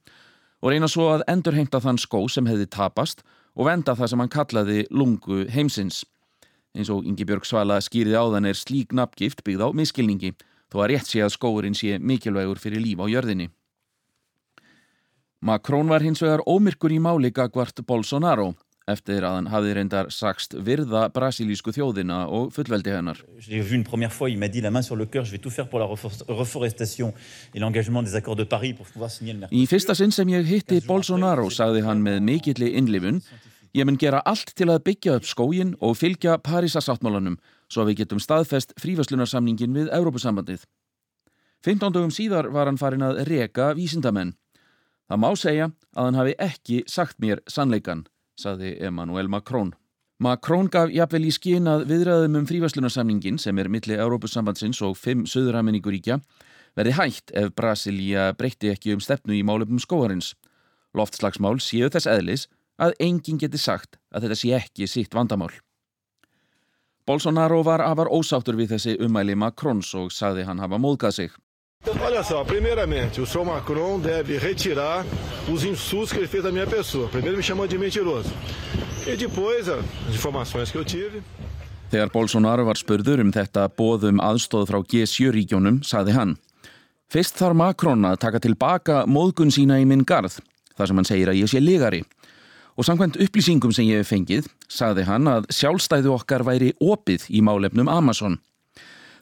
[0.59, 3.21] og reyna svo að endurhengta þann skó sem hefði tapast
[3.55, 6.01] og venda það sem hann kallaði lungu heimsins.
[6.77, 10.35] Eins og Ingi Björg Svala skýriði áðan er slík nafngift byggð á miskilningi
[10.69, 13.49] þó að rétt sé að skóurinn sé mikilvægur fyrir líf á jörðinni.
[15.41, 18.51] Makrón var hins vegar ómyrkur í máli gagvart Bolsonaro
[18.89, 23.21] eftir að hann hafði reyndar sagst virða brasilísku þjóðina og fullveldi hennar.
[23.39, 25.37] J'ai vu une première fois, il m'a dit la main sur le cœur, je vais
[25.37, 27.13] tout faire pour la reforestation
[27.53, 30.45] et l'engagement des accords de Paris pour pouvoir signer le Í fyrsta sinn sem ég
[30.45, 33.21] hitti Bolsonaro sagði hann með mikilli innlifun
[33.73, 37.35] Ég mun gera allt til að byggja upp skógin og fylgja Parísasáttmálanum
[37.69, 40.63] svo að við getum staðfest frífæslunarsamningin við Európusambandið.
[41.65, 44.33] 15 dögum síðar var hann farin að reka vísindamenn.
[45.09, 48.07] Það má segja að hann hafi ekki sagt mér sannleikan,
[48.39, 49.75] saði Emmanuel Macron.
[50.19, 55.27] Macron gaf jafnvel í skinn að viðræðum um frívaslunarsamningin sem er milli Európusambandsins og fimm
[55.29, 56.19] söðuramenninguríkja
[56.75, 60.33] verði hægt ef Brasilia breytti ekki um stefnu í málefnum skóharins.
[60.97, 62.47] Loftslagsmál séu þess eðlis
[62.79, 65.51] að enginn geti sagt að þetta sé ekki sitt vandamál.
[67.05, 71.31] Bolsonaro var afar ósáttur við þessi umæli Macrons og sagði hann hafa móðgað sig.
[72.05, 75.05] Olha só, primeiramente, o senhor Macron deve retirar
[75.51, 77.07] os insultos que ele fez à minha pessoa.
[77.07, 78.29] Primeiro me chamou de mentiroso.
[79.07, 81.23] E depois, as informações que eu tive...
[81.89, 86.35] Þegar Bolsonaro var spurður um þetta bóðum aðstóð frá G7-ríkjónum, saði hann
[87.09, 90.35] Fyrst þarf Macron að taka tilbaka móðgun sína í minn garð,
[90.77, 92.03] þar sem hann segir að ég sé ligari.
[92.79, 97.41] Og samkvæmt upplýsingum sem ég hef fengið, saði hann að sjálfstæðu okkar væri opið í
[97.43, 98.37] málefnum Amazon.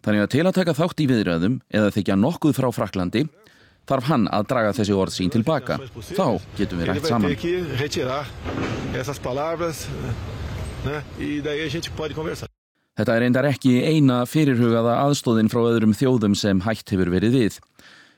[0.05, 3.23] Þannig að til að taka þátt í viðröðum eða þykja nokkuð frá Fraklandi,
[3.89, 5.79] þarf hann að draga þessi orð sín tilbaka.
[5.89, 7.33] Þá getum við rætt saman.
[12.97, 17.57] Þetta er reyndar ekki eina fyrirhugaða aðstóðin frá öðrum þjóðum sem hægt hefur verið við.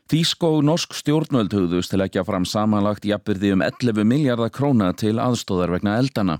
[0.09, 4.87] Þísk og norsk stjórnvöld hugðust til ekki að fram samanlagt jafnverði um 11 miljardar króna
[4.97, 6.39] til aðstóðar vegna eldana.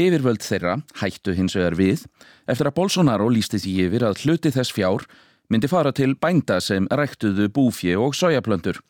[0.00, 2.06] Yfirvöld þeirra hættu hins vegar við
[2.48, 5.04] eftir að Bolsonaro lísti því yfir að hluti þess fjár
[5.52, 8.80] myndi fara til bænda sem ræktuðu búfje og sojaplöndur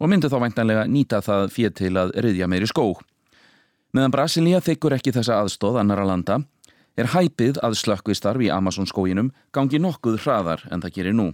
[0.00, 2.94] og myndi þá væntanlega nýta það fyrir til að ryðja meiri skó.
[3.92, 6.38] Meðan Brasilia þykkur ekki þessa aðstóð annara landa
[6.96, 11.28] er hæpið að slökkvistarf í Amazon skóginum gangi nokkuð hraðar en það gerir nú.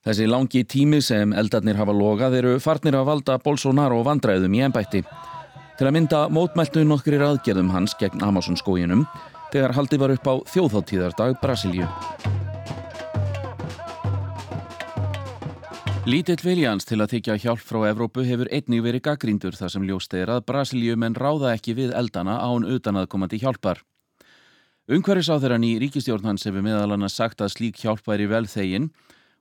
[0.00, 5.02] Þessi langi tími sem eldarnir hafa logað eru farnir að valda Bolsonaro vandræðum í ennbætti.
[5.76, 9.02] Til að mynda mótmæltu nokkrir aðgerðum hans gegn Amazon skóginum
[9.52, 11.90] þegar haldi var upp á þjóðháttíðardag Brasilíu.
[16.08, 20.16] Lítill viljans til að þykja hjálp frá Evrópu hefur einnig verið gaggríndur þar sem ljóst
[20.16, 23.84] er að Brasilíumenn ráða ekki við eldana án utanaðkomandi hjálpar.
[24.88, 28.88] Ungverðisáþurann í ríkistjórn hans hefur meðal annars sagt að slík hjálp væri vel þegin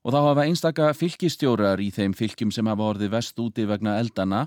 [0.04, 4.46] og þá hafa einstaka fylgistjórar í þeim fylgjum sem hafa orðið vest úti vegna eldana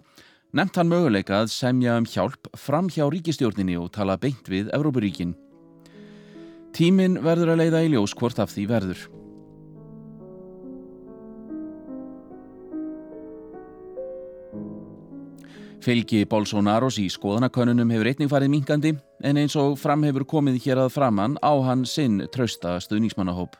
[0.56, 5.34] nefnt hann möguleika að semja um hjálp fram hjá ríkistjórninni og tala beint við Evrópuríkin.
[6.72, 9.02] Tímin verður að leiða í ljós hvort af því verður.
[15.82, 18.92] Fylgi Bolsonaros í skoðanakönnunum hefur einning farið minkandi
[19.26, 23.56] en eins og fram hefur komið hér að framann á hann sinn trausta stuðningsmannahóp.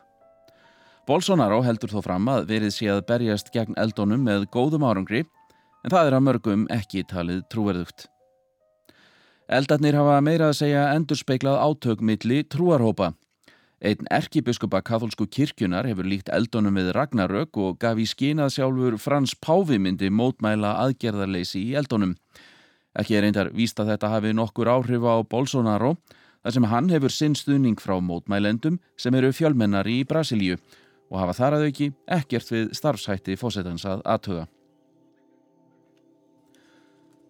[1.07, 5.25] Bolsonaro heldur þó fram að verið sé að berjast gegn eldónum með góðum árangri
[5.83, 8.05] en það er að mörgum ekki talið trúverðugt.
[9.51, 13.11] Eldarnir hafa meira að segja endurspeiklað átökmiðli trúarhópa
[13.83, 19.33] Einn erkibiskupa katholsku kirkjunar hefur líkt eldunum við Ragnarök og gaf í skínað sjálfur Frans
[19.35, 22.13] Pávi myndi mótmæla aðgerðarleysi í eldunum.
[22.95, 25.97] Ekki er víst að þetta hafi nokkur áhrif á Bolsonaro
[26.45, 30.55] þar sem hann hefur sinn stuðning frá mótmælendum sem eru fjölmennari í Brasilíu
[31.13, 34.47] og hafa þar að auki ekkert við starfshætti fósettans að aðtöða.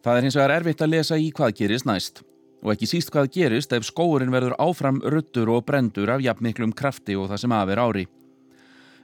[0.04, 2.24] Það er hins vegar erfitt að lesa í hvað gerist næst
[2.64, 7.16] og ekki síst hvað gerist ef skóurinn verður áfram ruttur og brendur af jafnmiklum krafti
[7.20, 8.04] og það sem aðver ári.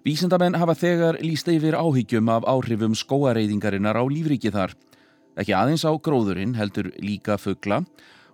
[0.08, 4.72] Vísindamenn hafa þegar líst yfir áhyggjum af áhrifum skóareyðingarinnar á lífriki þar.
[5.36, 7.82] Ekki aðeins á gróðurinn heldur líka fuggla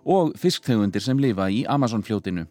[0.06, 2.46] og fisktegundir sem lifa í Amazonfljótinu.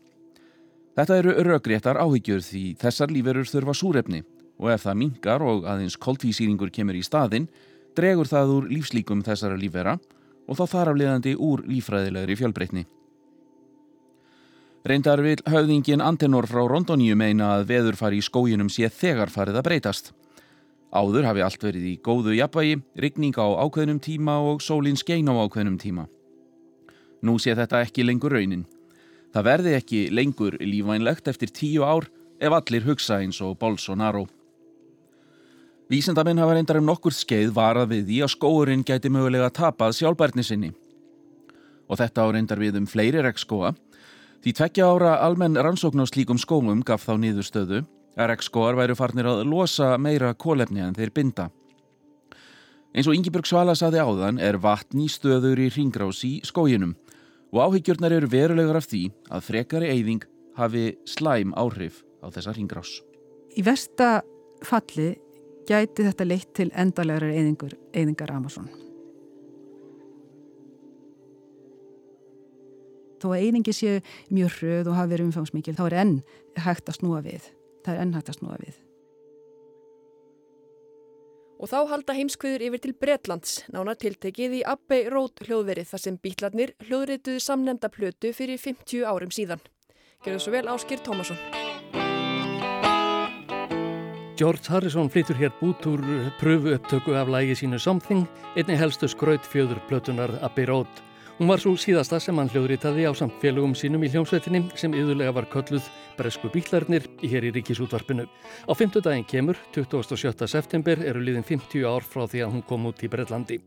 [0.96, 4.22] Þetta eru röggréttar áhyggjur því þessar líferur þurfa súrefni
[4.56, 7.50] og ef það mingar og aðeins koltvísýringur kemur í staðin,
[7.96, 9.98] dregur það úr lífslíkum þessara lífera
[10.48, 12.86] og þá þar afliðandi úr lífræðilegri fjölbreytni.
[14.86, 19.58] Reyndar vil höfðingin Antenor frá Rondoníu meina að veður fari í skójunum sé þegar farið
[19.60, 20.12] að breytast.
[20.94, 25.34] Áður hafi allt verið í góðu jafnvægi, rigning á ákveðnum tíma og sólinn skein á
[25.34, 26.06] ákveðnum tíma.
[27.26, 28.68] Nú sé þetta ekki lengur raunin.
[29.36, 32.06] Það verði ekki lengur lífvænlegt eftir tíu ár
[32.40, 34.22] ef allir hugsa eins og Bolsonaro.
[35.92, 40.46] Vísendamenn hafa reyndar um nokkur skeið varað við því að skóurinn gæti mögulega tapað sjálfbærni
[40.48, 40.72] sinni.
[41.92, 43.74] Og þetta á reyndar við um fleiri regnskóa.
[44.40, 47.84] Því tveggja ára almenn rannsókn á slíkum skóum gaf þá nýður stöðu
[48.16, 51.50] að regnskóar væru farnir að losa meira kólefni en þeir binda.
[52.96, 56.96] Eins og Ingeborg Svala saði áðan er vatn í stöður í ringrás í skóginum
[57.56, 60.26] og áhyggjurnar eru verulegar af því að frekari eyðing
[60.60, 63.00] hafi slæm áhrif á þessa ringrás.
[63.56, 64.20] Í versta
[64.66, 65.14] falli
[65.68, 68.68] gæti þetta leitt til endalegrar eyðingar Amazon.
[73.24, 74.00] Þó að eyðingi sé
[74.36, 76.18] mjög hröð og hafi verið umfangsmikil, þá er enn
[76.60, 77.48] hægt að snúa við.
[77.86, 78.85] Það er enn hægt að snúa við.
[81.56, 86.18] Og þá halda heimskviður yfir til Bretlands, nánar tiltekið í Abbey Road hljóðverið þar sem
[86.20, 89.64] bítlarnir hljóðrituðu samnemnda plötu fyrir 50 árum síðan.
[90.26, 91.40] Gerðu svo vel Áskir Tómasson.
[94.36, 96.02] George Harrison flytur hér bút úr
[96.42, 98.28] pröfu upptöku af lægi sínu Something,
[98.60, 100.92] einni helstu skraut fjöður plötunar Abbey Road.
[101.36, 105.34] Hún var svo síðasta sem hann hljóðritaði á samt félögum sínum í hljómsveitinni sem yðurlega
[105.36, 105.84] var kölluð
[106.16, 108.24] Bresku bílarnir í hér í ríkisútvarpinu.
[108.24, 110.48] Á fymtudaginn kemur, 27.
[110.48, 113.60] september, eru liðin 50 ár frá því að hún kom út í Breitlandi.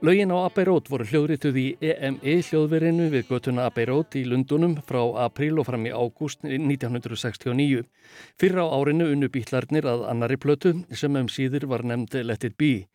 [0.00, 4.78] Laugin á Abbey Road voru hljóðrituð í EME hljóðverinu við göttuna Abbey Road í Lundunum
[4.80, 7.84] frá april og fram í ágúst 1969.
[8.40, 12.56] Fyrra á árinu unnu bílarnir að annari plötu sem um síður var nefnd Let It
[12.56, 12.86] Be.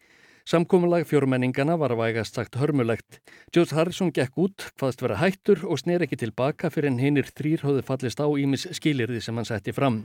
[0.43, 3.21] Samkominlag fjórmenningana var vægast sagt hörmulegt.
[3.55, 7.63] George Harrison gekk út, hvaðst vera hættur og sner ekki tilbaka fyrir en hinnir þrýr
[7.63, 10.01] höfðu fallist á ímis skilirði sem hann setti fram.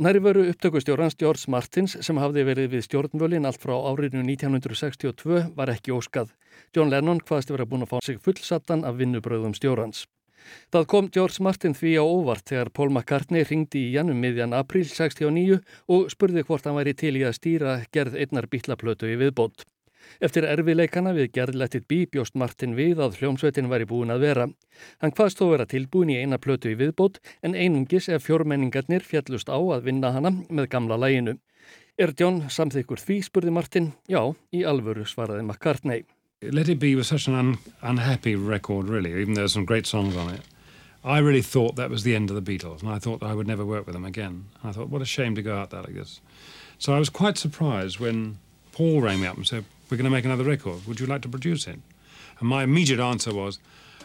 [0.00, 5.76] Næri veru upptökustjórans George Martins sem hafði verið við stjórnvölin allt frá árinu 1962 var
[5.76, 6.32] ekki óskað.
[6.72, 10.06] John Lennon hvaðst vera búin að fá sig fullsattan af vinnubröðum stjórans.
[10.74, 14.84] Það kom George Martin því á óvart þegar Paul McCartney ringdi í jannum miðjan april
[14.88, 15.58] 69
[15.88, 19.64] og spurði hvort hann væri til í að stýra gerð einnar bítlaplötu í viðbót.
[20.24, 24.46] Eftir erfileikana við gerðlettið bí bjóst Martin við að hljómsveitin væri búin að vera.
[25.02, 29.52] Hann hvaðst þó vera tilbúin í eina plötu í viðbót en einungis ef fjórmenningarnir fjallust
[29.52, 31.38] á að vinna hana með gamla læginu.
[31.98, 33.90] Er John samþykkur því, spurði Martin.
[34.06, 34.22] Já,
[34.54, 36.06] í alvöru svaraði McCartney.
[36.40, 39.88] Let It Be was such an un unhappy record, really, even though there's some great
[39.88, 40.40] songs on it.
[41.02, 43.48] I really thought that was the end of the Beatles, and I thought I would
[43.48, 44.44] never work with them again.
[44.62, 46.20] And I thought, what a shame to go out there like this.
[46.78, 48.38] So I was quite surprised when
[48.70, 50.86] Paul rang me up and said, we're going to make another record.
[50.86, 51.80] Would you like to produce it?
[52.38, 53.58] And my immediate answer was,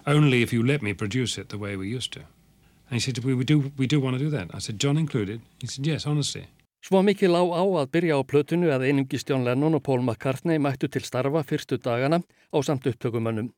[0.07, 2.21] only if you let me produce it the way we used to.
[2.21, 4.49] And he said, we, we, do, we do want to do that.
[4.55, 5.41] I said, John included?
[5.59, 6.47] He said, yes, honestly.
[6.83, 10.59] Svo mikið lág á að byrja á plötunu að einungi Stjón Lennon og Paul McCartney
[10.59, 12.19] mættu til starfa fyrstu dagana
[12.51, 13.53] á samt upptökumönnum.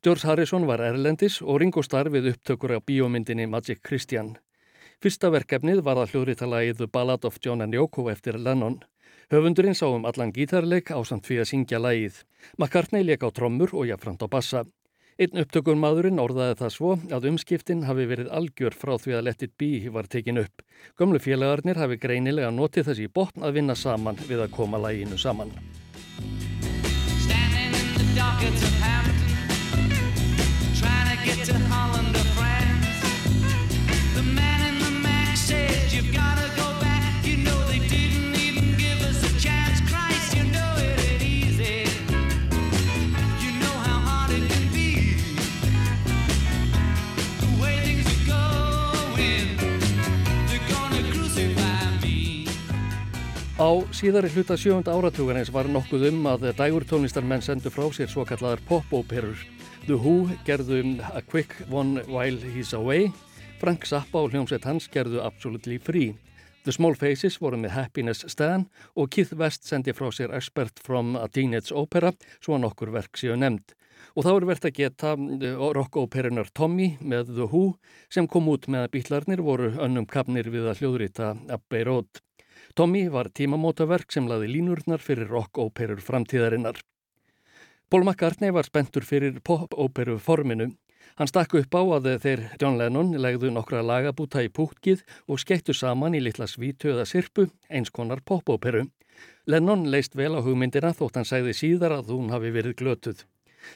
[0.00, 4.38] George Harrison var erlendis og Ringo Starr við upptökur á bíómyndinni Magic Christian.
[4.96, 8.80] Fyrsta verkefnið var að hljóðritalagið The Ballad of John and Yoko eftir Lennon.
[9.28, 12.24] Höfundurinn sá um allan gítarleik á samt fyrir að syngja lagið.
[12.56, 14.64] McCartney leik á trommur og jafnframt á bassa.
[15.20, 19.42] Einn upptökun maðurinn orðaði það svo að umskiptin hafi verið algjör frá því að Let
[19.44, 20.62] It Be var tekin upp.
[20.96, 25.52] Gömlu félagarnir hafi greinilega notið þessi botn að vinna saman við að koma læginu saman.
[27.20, 29.92] Standing in the dockets of Hampton
[30.80, 32.19] Trying to get to Holland
[53.70, 58.24] Á síðari hluta sjöfunda áratugarins var nokkuð um að dægur tónlistarmenn sendu frá sér svo
[58.26, 59.38] kalladar pop-óperur.
[59.84, 63.12] The Who gerðu um A Quick One While He's Away,
[63.60, 66.16] Frank Zappa og hljómsveit hans gerðu Absolutely Free.
[66.64, 68.64] The Small Faces voru með Happiness Stan
[68.98, 72.10] og Keith West sendi frá sér Expert from a Teenage Opera,
[72.42, 73.76] svo að nokkur verk séu nefnd.
[74.18, 75.12] Og þá er verðt að geta
[75.76, 77.76] rock-óperunar Tommy með The Who
[78.10, 82.10] sem kom út með að bítlarnir voru önnum kapnir við að hljóðrita Abbey Road.
[82.74, 86.76] Tommy var tímamótaverk sem laði línurnar fyrir rock-óperur framtíðarinnar.
[87.90, 90.68] Paul McCartney var spentur fyrir pop-óperu forminu.
[91.18, 95.74] Hann stakk upp á að þeir John Lennon legðu nokkra lagabúta í pútkið og skeittu
[95.74, 98.84] saman í litla svítu eða sirpu, eins konar pop-óperu.
[99.50, 103.24] Lennon leist vel á hugmyndina þótt hann segði síðar að hún hafi verið glötuð.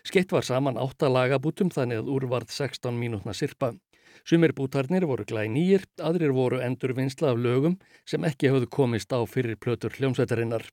[0.06, 3.74] Skeitt var saman átta lagabútum þannig að úrvarð 16 mínútna sirpa.
[4.22, 9.12] Sumir bútarnir voru glæð nýjir, aðrir voru endur vinsla af lögum sem ekki höfðu komist
[9.12, 10.68] á fyrir plötur hljómsveitarinnar.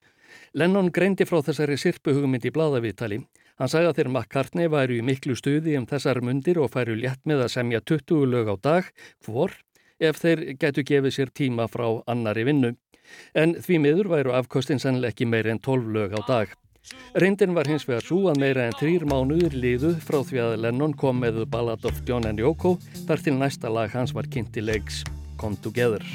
[0.54, 3.20] Lennon greindi frá þessari sirpu hugmynd í bladaviðtali.
[3.60, 7.22] Hann sagði að þeir McCartney væru í miklu stuði um þessar mundir og færu létt
[7.30, 8.88] með að semja 20 lög á dag,
[9.26, 9.54] hvor,
[10.00, 12.74] ef þeir getu gefið sér tíma frá annari vinnu.
[13.36, 16.56] En því miður væru afkostin sannlega ekki meir en 12 lög á dag.
[17.21, 20.97] Reyndin var hins vegar svo að meira en þrýr mánuður liðu frá því að Lennon
[20.97, 24.65] kom með Ballad of John and Yoko þar til næsta lag hans var kynnt í
[24.65, 25.03] leiks
[25.41, 26.05] Come Together.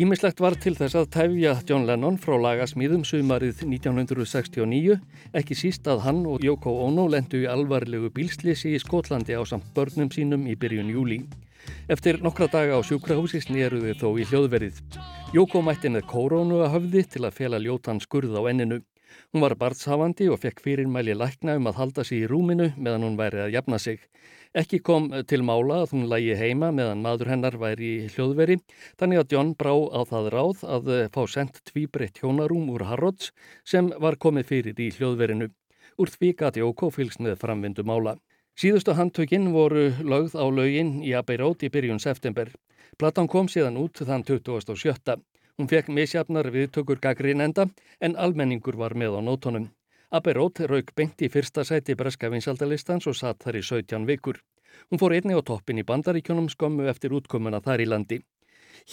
[0.00, 4.94] Ímislegt var til þess að tæfja John Lennon frá lagasmíðum sumarið 1969,
[5.36, 9.66] ekki síst að hann og Yoko Ono lendu í alvarlegu bílslisi í Skotlandi á samt
[9.76, 11.18] börnum sínum í byrjun júli.
[11.92, 14.80] Eftir nokkra daga á sjúkrahúsi snýruði þó í hljóðverið.
[15.36, 18.80] Yoko mætti með kórónu að höfði til að fjela ljótan skurð á enninu.
[19.32, 23.18] Hún var barnshafandi og fekk fyrirmæli lækna um að halda sig í rúminu meðan hún
[23.20, 24.00] væri að jafna sig.
[24.50, 28.56] Ekki kom til mála að hún lægi heima meðan maður hennar væri í hljóðveri,
[28.98, 33.30] þannig að John brá á það ráð að fá sendt tvíbreytt hjónarúm úr Harrods
[33.62, 35.52] sem var komið fyrir í hljóðverinu.
[36.02, 38.16] Úr því gati Óko fylgst með framvindu mála.
[38.58, 42.50] Síðustu handtökinn voru lögð á lögin í Abbey Road í byrjun september.
[42.98, 45.20] Platan kom síðan út þann 27.
[45.60, 47.66] Hún fekk misjafnar viðtökur gaggrinn enda
[48.00, 49.66] en almenningur var með á nótonum.
[50.08, 54.38] Aberót rauk beint í fyrsta sæti breska vinsaldalistans og satt þar í 17 vikur.
[54.88, 58.18] Hún fór einni á toppin í bandaríkjónum skömmu eftir útkomuna þar í landi.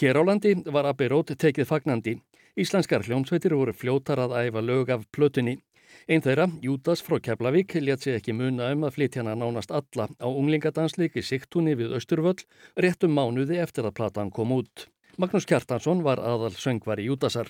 [0.02, 2.18] Hér á landi var Aberót tekið fagnandi.
[2.60, 5.56] Íslenskar hljómsveitir voru fljótar að æfa lög af plötunni.
[6.04, 10.28] Einn þeirra, Júdas frá Keflavík, létt sig ekki muna um að flytjana nánast alla á
[10.28, 12.44] unglingadansleiki Sigtúni við Östurvöll
[12.76, 14.90] réttum mánuði eftir að platan kom út.
[15.18, 17.48] Magnús Kjartansson var aðal söngvar í Júdasar.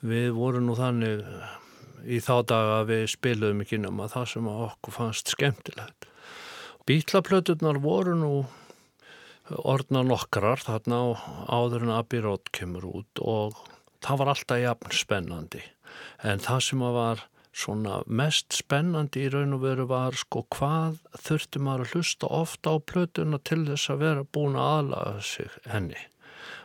[0.00, 1.20] Við vorum nú þannig
[2.08, 6.06] í þá daga við spiluðum ekki nema það sem okkur fannst skemmtilegt.
[6.88, 8.30] Bítlaplöturnar voru nú
[9.52, 11.02] orðna nokkrar þarna
[11.52, 13.60] áður en Abbey Road kemur út og
[14.00, 15.60] það var alltaf jafn spennandi
[16.24, 21.60] en það sem var svona mest spennandi í raun og veru var sko hvað þurfti
[21.60, 26.00] maður að hlusta ofta á plötuna til þess að vera búin að aðlaga sig henni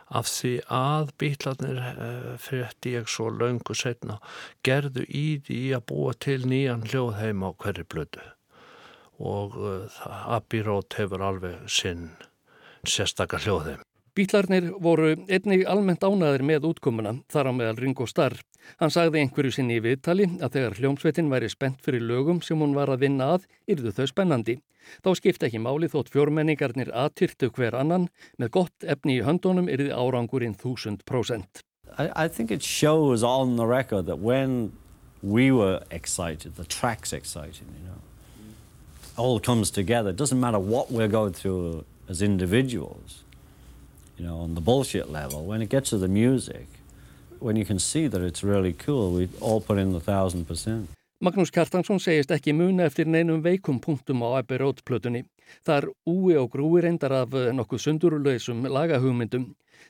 [0.08, 4.18] af því að bílarnir eh, frétti ég svo laungu setna
[4.66, 8.24] gerðu í því að búa til nýjan hljóðheim á hverju blödu
[9.18, 9.98] og uh,
[10.36, 12.12] Abbey Road hefur alveg sinn
[12.86, 13.82] sérstakar hljóðheim.
[14.18, 18.34] Bílarnir voru einnig almennt ánaðir með útkomuna þar á meðal Ringo Starr.
[18.80, 22.74] Hann sagði einhverju sinni í viðtali að þegar hljómsveitin væri spennt fyrir lögum sem hún
[22.74, 24.56] var að vinna að, yrðu þau spennandi.
[25.06, 28.08] Þá skipta ekki máli þótt fjórmenningarnir aðtyrtu hver annan,
[28.42, 31.62] með gott efni í höndunum yrði árangurinn þúsund prósent.
[31.94, 34.72] I think it shows on the record that when
[35.22, 38.02] we were excited, the track's exciting, you know.
[39.16, 40.10] All comes together.
[40.10, 43.22] It doesn't matter what we're going through as individuals.
[44.18, 45.44] You know, on the bullshit level.
[45.44, 46.66] When it gets to the music,
[47.38, 50.90] when you can see that it's really cool, we all put in the thousand percent.
[51.24, 55.24] Magnús Kjartansson segist ekki muna eftir neinum veikum punktum á Abbey Road plötunni.
[55.66, 59.48] Það er úi og grúi reyndar af eh, nokkuð sundurulöysum lagahugmyndum.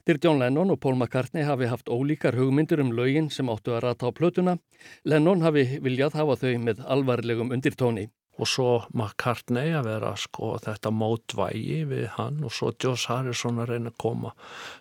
[0.09, 3.85] Dyr John Lennon og Paul McCartney hafi haft ólíkar hugmyndur um lögin sem áttu að
[3.85, 4.57] rata á plötuna.
[5.05, 8.09] Lennon hafi viljað hafa þau með alvarlegum undirtóni
[8.39, 13.73] og svo McCartney að vera sko þetta mótvægi við hann og svo Joss Harrison að
[13.73, 14.35] reyna að koma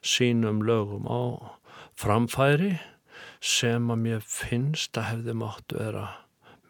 [0.05, 1.21] sínum lögum á
[1.97, 2.77] framfæri
[3.41, 6.07] sem að mér finnst að hefði mátt vera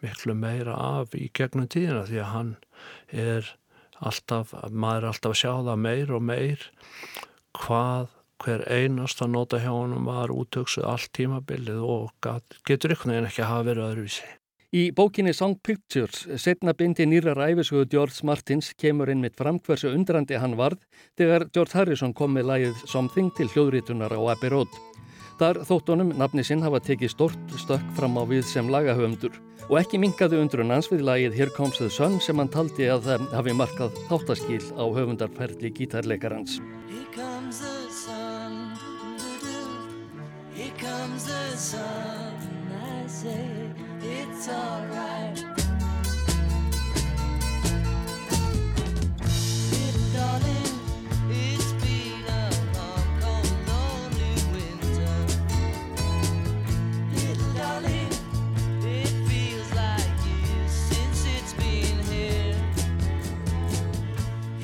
[0.02, 2.52] miklu meira af í gegnum tíðina því að hann
[3.12, 3.54] er
[3.98, 6.68] alltaf, maður er alltaf að sjá það meir og meir
[7.58, 12.28] hvað hver einast að nota hjá hann var útöksuð allt tímabilið og
[12.68, 14.28] getur ykkur en ekki að hafa verið öðruvísi.
[14.68, 19.88] Í bókinni Song Pictures, setna bindi nýra ræfisugu George Martins, kemur inn mitt fram hversu
[19.96, 20.82] undrandi hann varð
[21.16, 24.74] þegar George Harrison kom með lægið Something til hljóðrítunar á Abbey Road.
[25.40, 29.38] Þar þóttunum nafni sinn hafa tekið stort stökk fram á við sem lagahöfumdur
[29.70, 33.08] og ekki mingaðu undrun hans við lægið Here Comes the Sun sem hann taldi að
[33.08, 36.60] það hafi markað þáttaskil á höfundarferðli gítarleikarans.
[36.92, 38.76] Here comes the sun,
[40.52, 42.36] here comes the sun,
[42.84, 43.67] I say
[44.08, 45.36] it's alright.
[49.72, 50.72] Little darling,
[51.30, 52.44] it's been a
[52.76, 55.16] long, cold, lonely winter.
[57.12, 58.12] Little darling,
[58.84, 62.56] it feels like years since it's been here.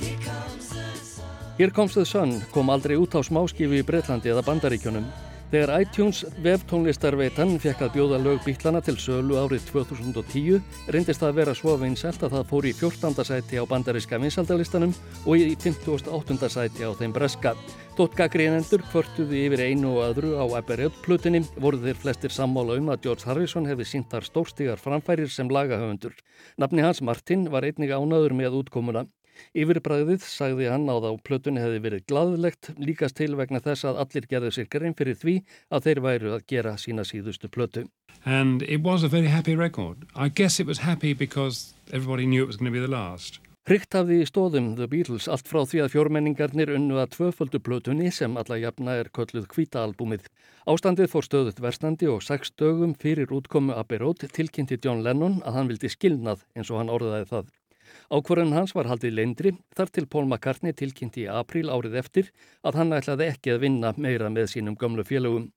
[0.01, 1.55] Here comes the sun.
[1.59, 5.24] Here comes the sun kom aldrei út á smáskifu í Breitlandi eða Bandaríkjunum.
[5.55, 11.39] Þegar iTunes webtónlistarveitan fekk að bjóða lög bítlana til sölu árið 2010 reyndist það að
[11.39, 13.27] vera svo vinsælt að það fór í 14.
[13.29, 16.51] sæti á bandaríska vinsaldalistanum og í 58.
[16.51, 17.55] sæti á þeim breska.
[17.95, 23.07] Dótt gaggrínendur kvörtuði yfir einu og öðru á Abbey-Road-plutinni voru þeir flestir sammála um að
[23.07, 26.19] George Harrison hefði sínt þar stórstígar framfærir sem lagahöfundur.
[26.59, 29.07] Nafni hans Martin var einnig ánaður með útkomuna.
[29.55, 34.29] Yfirbræðið sagði hann á þá plötunni hefði verið gladlegt líkast til vegna þess að allir
[34.31, 35.37] gerðu sér grein fyrir því
[35.71, 37.87] að þeir væru að gera sína síðustu plötu.
[38.25, 40.07] And it was a very happy record.
[40.15, 43.41] I guess it was happy because everybody knew it was going to be the last.
[43.65, 48.11] Hrygt hafði í stóðum The Beatles allt frá því að fjórmenningarnir unnu að tvöföldu plötunni
[48.13, 50.27] sem alla jafna er kölluð kvítaalbúmið.
[50.69, 55.57] Ástandið fór stöðut verstandi og sex dögum fyrir útkomu Abbey Road tilkynnti John Lennon að
[55.57, 57.49] hann vildi skilnað eins og hann orðaði það.
[58.11, 62.31] Ákvarðan hans var haldið leindri þar til Paul McCartney tilkynnti í april árið eftir
[62.63, 65.51] að hann ætlaði ekki að vinna meira með sínum gamlu félögum.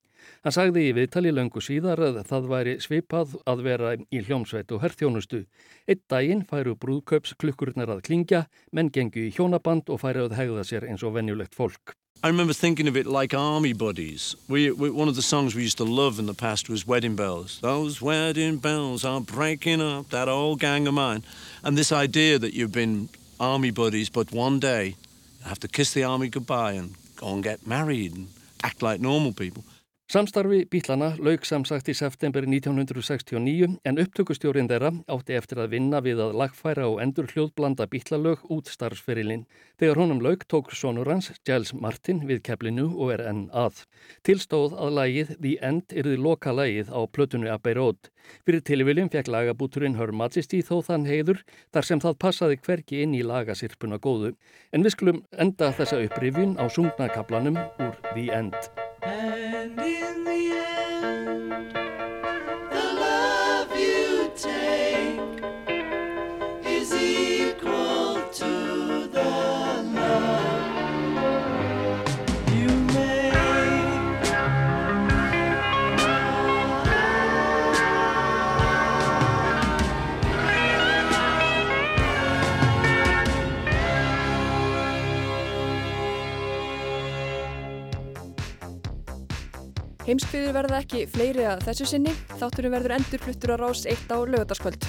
[0.44, 4.82] Hann sagði í viðtali löngu síðar að það væri svipað að vera í hljómsveit og
[4.84, 5.44] herrþjónustu.
[5.88, 10.68] Eitt daginn færu brúðkaups klukkurnar að klingja, menn gengu í hjónaband og færu að hegða
[10.68, 11.96] sér eins og venjulegt fólk.
[12.24, 14.36] I remember thinking of it like army buddies.
[14.48, 17.16] We, we, one of the songs we used to love in the past was Wedding
[17.16, 17.60] Bells.
[17.62, 21.24] Those wedding bells are breaking up that old gang of mine.
[21.64, 23.10] And this idea that you've been
[23.40, 24.96] army buddies, but one day
[25.40, 28.30] you have to kiss the army goodbye and go and get married and
[28.64, 29.64] act like normal people.
[30.08, 36.22] Samstarfi Bílana lauk samsagt í september 1969 en upptökustjórin þeirra átti eftir að vinna við
[36.24, 39.44] að lagfæra og endur hljóðblanda Bílalög út starfsferilinn.
[39.76, 43.84] Þegar honum lauk tók sonur hans, Giles Martin, við keflinu og er enn að.
[44.24, 48.08] Tilstóð að lagið The End yrði loka lagið á plötunu Abbey Road.
[48.48, 51.44] Fyrir tilviljum fekk lagabúturinn Her Majesty þó þann heiður
[51.76, 54.34] þar sem það passaði hverki inn í lagasirpuna góðu.
[54.72, 58.60] En við skulum enda þessa upprifjun á sungnakablanum úr The End.
[59.08, 61.97] And in the end,
[90.08, 92.14] Heimskviður verða ekki fleiri að þessu sinni.
[92.40, 94.88] Þátturinn verður endurfluttur á rás eitt á lögataskvöld.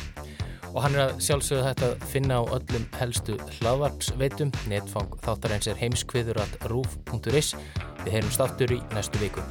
[0.68, 4.54] Og hann er að sjálfsögðu þetta að finna á öllum helstu hlaðvarpsveitum.
[4.70, 7.56] Netfang þáttar eins er heimskviður at rúf.is.
[8.04, 9.42] Við heyrum státtur í næstu viku.